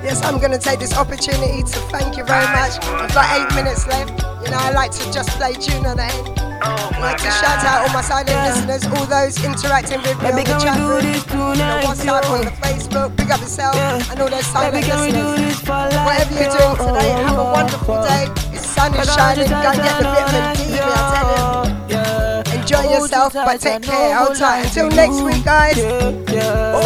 [0.04, 2.74] Yes, I'm going to take this opportunity to thank you very much.
[3.02, 4.12] I've got eight minutes left.
[4.44, 6.43] You know, I like to just play tune at the end.
[6.64, 10.36] I'd like to shout out all my silent listeners, all those interacting with me on
[10.36, 11.44] Baby, the can we chat room, this you
[11.84, 15.24] WhatsApp, on the Facebook, big up yourself, and all those silent Baby, can we do
[15.28, 15.60] listeners.
[15.60, 18.26] this for life, Whatever you're doing today, have a wonderful day.
[18.52, 22.60] The sun is shining, go and get the vitamin D, me, I tell you.
[22.60, 24.16] Enjoy yourself, but take care.
[24.36, 24.66] Tight.
[24.66, 25.76] Until next week, guys.
[25.78, 26.36] Oh, Stay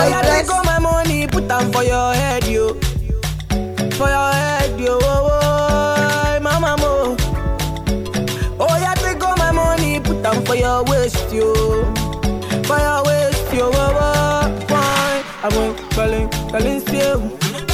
[0.09, 0.51] yeah, take blessed.
[0.51, 2.73] all my money, put them for your head, yo.
[3.93, 5.36] For your head, yo.
[10.47, 11.53] For your waist, yo.
[12.63, 13.69] For your waist, yo.
[13.73, 15.23] Oh, oh, why?
[15.43, 17.21] I went calling, calling, still.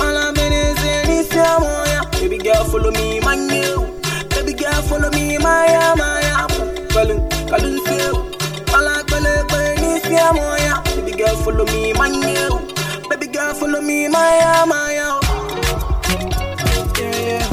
[0.02, 2.02] All I'm in is in this, yeah.
[2.20, 3.88] Baby girl, follow me, my new.
[4.30, 6.48] Baby girl, follow me, my, yeah, my, yeah.
[6.90, 8.18] Calling, calling, still.
[8.76, 10.82] All I'm calling, calling, this, yeah.
[10.96, 12.60] Baby girl, follow me, my new.
[13.10, 15.20] Baby girl, follow me, my, yeah, my, yeah.
[16.98, 17.50] Yeah, yeah.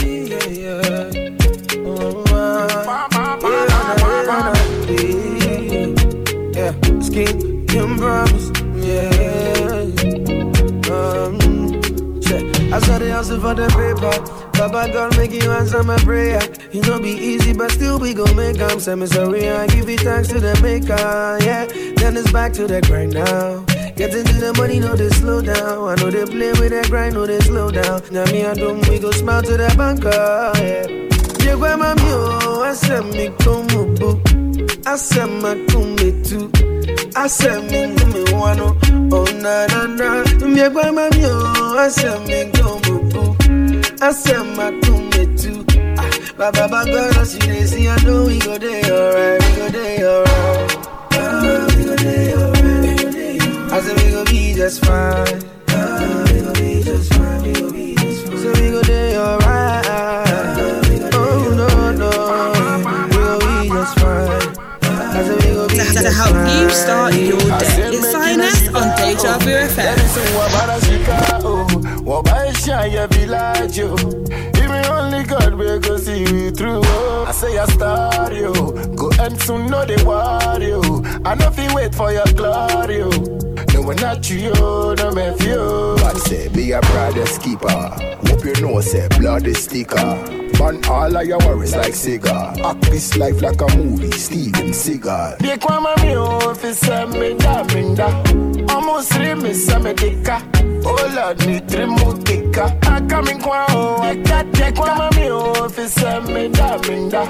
[0.00, 1.09] Yeah, yeah, yeah.
[7.10, 7.30] Yeah, yeah.
[7.30, 8.50] Skin, can promise.
[8.76, 9.80] Yeah.
[10.90, 11.38] Um,
[12.22, 12.44] check.
[12.72, 14.14] I saw the hustle for the paper.
[14.58, 16.38] Baba God make you answer my prayer.
[16.72, 18.78] It no be easy, but still we gon' make 'em.
[18.80, 21.38] Say me sorry, I give it thanks to the maker.
[21.44, 21.66] Yeah,
[21.96, 23.64] then it's back to the grind now.
[23.96, 25.88] Getting to the money, no they slow down.
[25.88, 28.02] I know they play with that grind, no they slow down.
[28.10, 30.52] Now me and them, we go smile to the banker.
[30.60, 30.86] Yeah.
[31.44, 33.66] Yeah, where my mule, I said me come
[33.96, 34.20] boo.
[34.86, 36.50] I said my come too.
[37.16, 38.76] I said me me wano.
[39.12, 40.24] Oh na na na.
[40.56, 43.36] Yeah, where my mule, I said me come boo.
[44.00, 45.64] I said my come too.
[45.98, 49.56] Ah, Baba Baba God, I see they see I know we go there alright, we
[49.56, 50.76] go there alright.
[51.12, 51.94] Ah, we go.
[53.74, 55.59] I said we go be just fine.
[72.80, 73.94] Wabaisha village yo.
[74.62, 76.80] Even only God will go see you through.
[76.82, 77.24] oh.
[77.28, 78.52] I say I start you,
[78.96, 80.80] Go and soon know they war yo.
[81.24, 83.00] I know if you wait for your glory.
[83.74, 85.56] No one not you yo, no me few.
[85.98, 87.68] God say, be a brother's keeper.
[87.68, 90.49] Hope you know, say, blood is sticker.
[90.60, 92.52] Burn all of your worries like cigar.
[92.62, 95.38] Act this life like a movie, Steven Seagal.
[95.38, 98.08] They kwa mami officer me da minda.
[98.74, 99.52] Almost three me
[99.84, 100.36] me dika.
[100.84, 102.64] Oh Lord, me three mo dika.
[102.86, 104.02] I come in kwa o.
[104.02, 107.22] I got the kwa mami officer me da minda.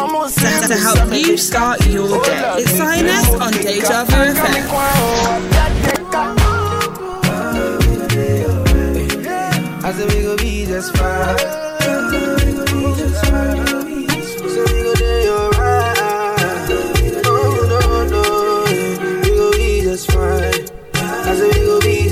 [0.00, 2.54] Almost three To, help you start your Oh, day.
[2.62, 3.64] It's me Xioness three mo on dika.
[3.64, 4.68] Deja Vu I come in FM.
[4.70, 5.06] kwa o.
[5.28, 6.22] I got the ka.
[9.84, 11.61] I said we go be just fine.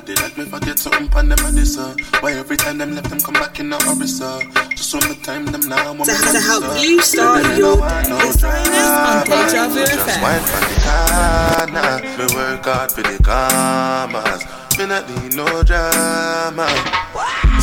[0.00, 2.56] touch up on them body like me forget something on them body so Why every
[2.56, 4.40] time them left them come back in a hurry so
[4.70, 8.02] Just one more time them now I'm To, to help you start your day.
[8.26, 12.00] It's Xioness on Deja Vu Just wine from the corner.
[12.18, 14.44] Me work hard for the commas.
[14.78, 17.03] Me not need no drama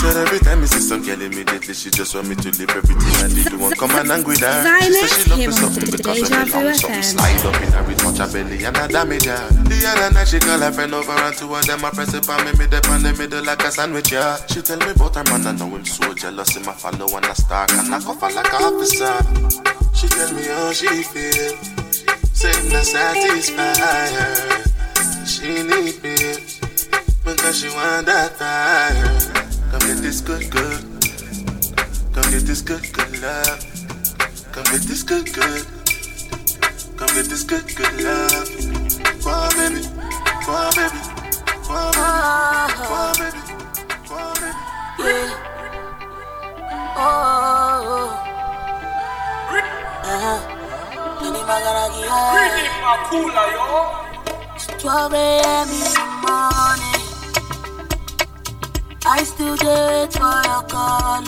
[0.01, 3.13] Said every time me see some girl immediately She just want me to leave everything
[3.21, 6.21] I did One come and angry with her She say she love me something because
[6.25, 9.25] of me long Something slide up in her with much her belly and I damage
[9.25, 9.37] her
[9.69, 12.27] The other night she call her friend over and two of them I press it
[12.27, 14.41] on me mid up on the middle like a sandwich yeah.
[14.47, 17.25] She tell me about her man I know him so jealous Him I follow and
[17.27, 19.13] I stalk and I her like a officer.
[19.93, 21.53] She tell me how she feel
[22.33, 24.17] Saying not satisfied.
[24.17, 26.41] Her She need me
[27.21, 30.81] Because she want that fire Come get this good, good.
[32.13, 33.63] Come get this good, good love.
[34.51, 35.65] Come get this good, good.
[36.97, 38.49] Come get this good, good love.
[39.23, 39.87] Come on, baby.
[40.43, 40.99] Come on, baby.
[41.63, 43.39] Come on, baby.
[44.07, 44.59] Come on, baby.
[44.99, 45.51] Yeah.
[46.97, 48.11] Oh.
[50.03, 50.39] Uh-huh.
[51.21, 53.67] Nini my cooler, yo.
[54.53, 55.69] It's 12 a.m.
[55.69, 56.90] in the morning.
[59.05, 61.21] I still do it for your call.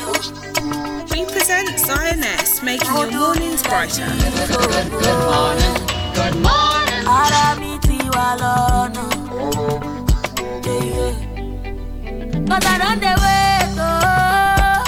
[1.12, 4.06] We present Xioness, making your mornings brighter.
[4.08, 5.76] Good morning.
[6.14, 7.04] Good morning.
[7.08, 9.04] Ara mi ti wa lọ́nà.
[10.66, 11.14] Yeah, yeah.
[12.50, 14.84] Cause I don't dey wait, oh.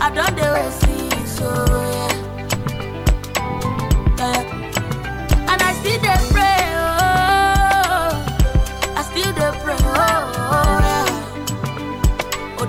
[0.00, 1.48] I don't dey wait, see, so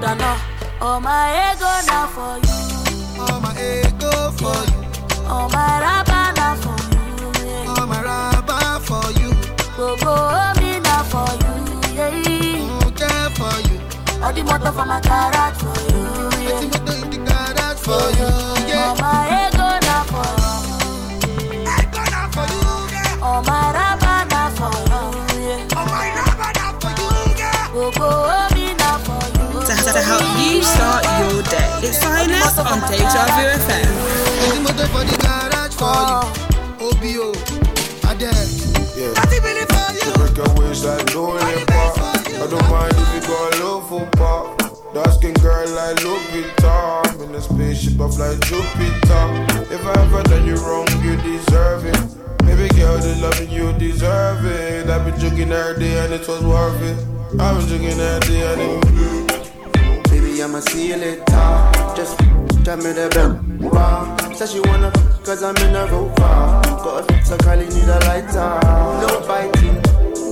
[0.06, 0.38] Oh, dano.
[0.82, 2.60] Oh, my ego now for you.
[3.18, 4.80] Oh, my ego for you.
[5.27, 7.73] Oh, my raba now for you, yeah.
[7.73, 9.32] Oh, my raba for you.
[9.76, 11.53] Gbogbo omi now for you,
[11.95, 12.69] yeah.
[12.86, 13.77] Oh, care for you.
[14.23, 16.03] All the motor for my garage for you,
[16.45, 16.60] yeah.
[16.61, 18.30] The motor in the garage for you,
[18.69, 18.94] yeah.
[18.94, 19.44] Oh, my
[30.06, 31.69] help you start your day.
[31.82, 33.90] It's Xioness on Deja Vu FM.
[34.45, 36.45] The motor for the garage for you.
[36.86, 38.45] OBO, oh, Adele.
[38.94, 39.18] Yeah.
[39.18, 40.10] Party really for you.
[40.22, 41.82] Break your waist like Dua Lipa.
[42.38, 44.61] I don't mind if you go little for pop.
[44.94, 47.02] Dark skin girl like Lupita.
[47.10, 49.26] I'm in a spaceship of like Jupiter.
[49.73, 51.99] If I ever done you wrong, you deserve it.
[52.45, 54.88] Baby girl, the loving you deserve it.
[54.88, 56.98] I've been joking every day and it was worth it.
[57.41, 59.24] I've been joking every day and it was Baby,
[60.45, 61.23] I'ma see you later.
[61.97, 62.19] Just
[62.63, 63.34] tell me the bell.
[63.72, 64.15] Wow.
[64.35, 66.13] Says she wanna f- cause I'm in a rover.
[66.85, 68.59] Got a fix, so Carly need a lighter.
[69.01, 69.81] No biting.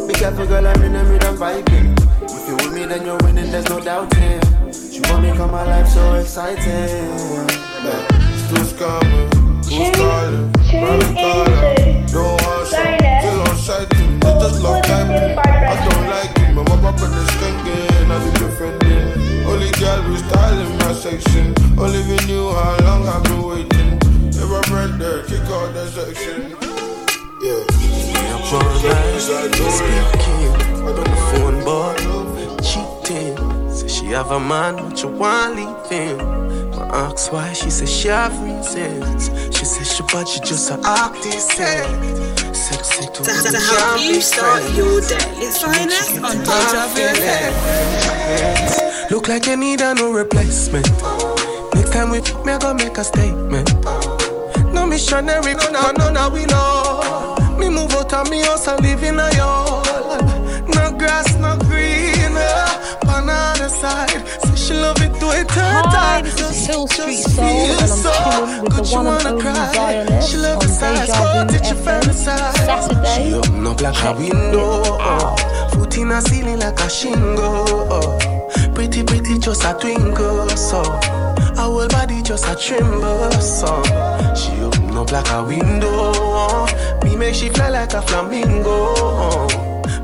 [0.07, 1.97] Be careful, girl, I'm in the middle of vibing.
[2.29, 4.39] If you with me, then you're winning, there's no doubting.
[4.71, 7.09] She want me come my life so exciting.
[8.29, 9.33] It's too scamming.
[9.65, 10.51] Who's calling?
[10.53, 11.73] Private caller.
[12.13, 12.85] Don't answer.
[13.17, 14.19] Still on sighting.
[14.19, 14.85] They just love.
[14.85, 16.53] I don't like it.
[16.53, 18.11] My mama put the skanking.
[18.11, 18.82] I be defending.
[18.82, 18.82] Only
[20.33, 21.53] girl we styling my section.
[21.77, 23.99] Only we knew how long I've been waiting.
[24.29, 26.55] If I read there, kick out that section.
[29.73, 30.51] Speaking
[30.83, 31.95] on the phone, boy,
[32.61, 33.37] cheating.
[33.71, 36.19] Say she have a man, but you want leave him.
[36.73, 39.29] I ask why, she say she have reasons.
[39.55, 41.51] She say she but she just a artist.
[41.51, 45.17] Sexy to To, to help you start your day.
[45.41, 48.82] It's Xioness on Deja Vu FM.
[49.13, 50.87] Look like you need a new replacement.
[51.75, 53.71] Next time we f- me, I go make a statement.
[54.73, 57.35] No missionary, no, no, no, no, we know.
[57.59, 60.65] Me move out of me house and live in a yard.
[60.73, 62.33] No grass, no green.
[62.35, 64.09] uh, On the other side,
[64.41, 66.23] say she love it to it Hi, time.
[66.25, 70.19] this is Hill Street Soul, and I'm so chilling with the one and only cry.
[70.21, 72.13] She love on the size, Deja Vu FM.
[72.13, 73.29] Saturday.
[73.29, 74.97] She open up like a window.
[75.69, 78.19] Foot in a ceiling like a shingle.
[78.73, 80.49] Pretty, pretty, just a twinkle.
[80.49, 83.31] So, her whole body just a tremble.
[83.31, 83.83] So,
[84.35, 86.65] she open up like a window.
[87.03, 89.47] Me make she fly like a flamingo.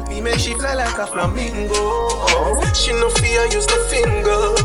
[0.07, 2.19] Me make she fly like a flamingo.
[2.73, 4.55] She no fear, use no finger.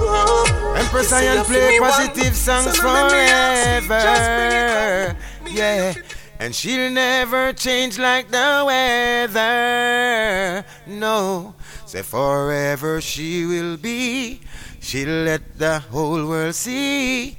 [0.79, 4.69] Empress You see Zion her play positive songs so me ask you, just bring it
[4.71, 5.17] forever.
[5.51, 5.95] Yeah.
[6.39, 10.65] And she'll never change like the weather.
[10.87, 11.55] No.
[11.95, 14.41] Say forever she will be.
[14.81, 17.39] She'll let the whole world see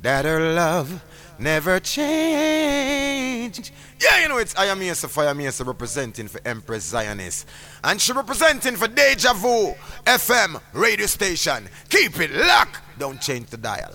[0.00, 1.04] that her love
[1.38, 3.70] never change.
[4.00, 7.44] Yeah, you know it's I am here, Fire Mesa representing for Empress Xioness.
[7.84, 9.74] And she representing for Deja Vu
[10.06, 11.68] FM radio station.
[11.90, 12.80] Keep it locked.
[12.98, 13.92] Don't change the dial.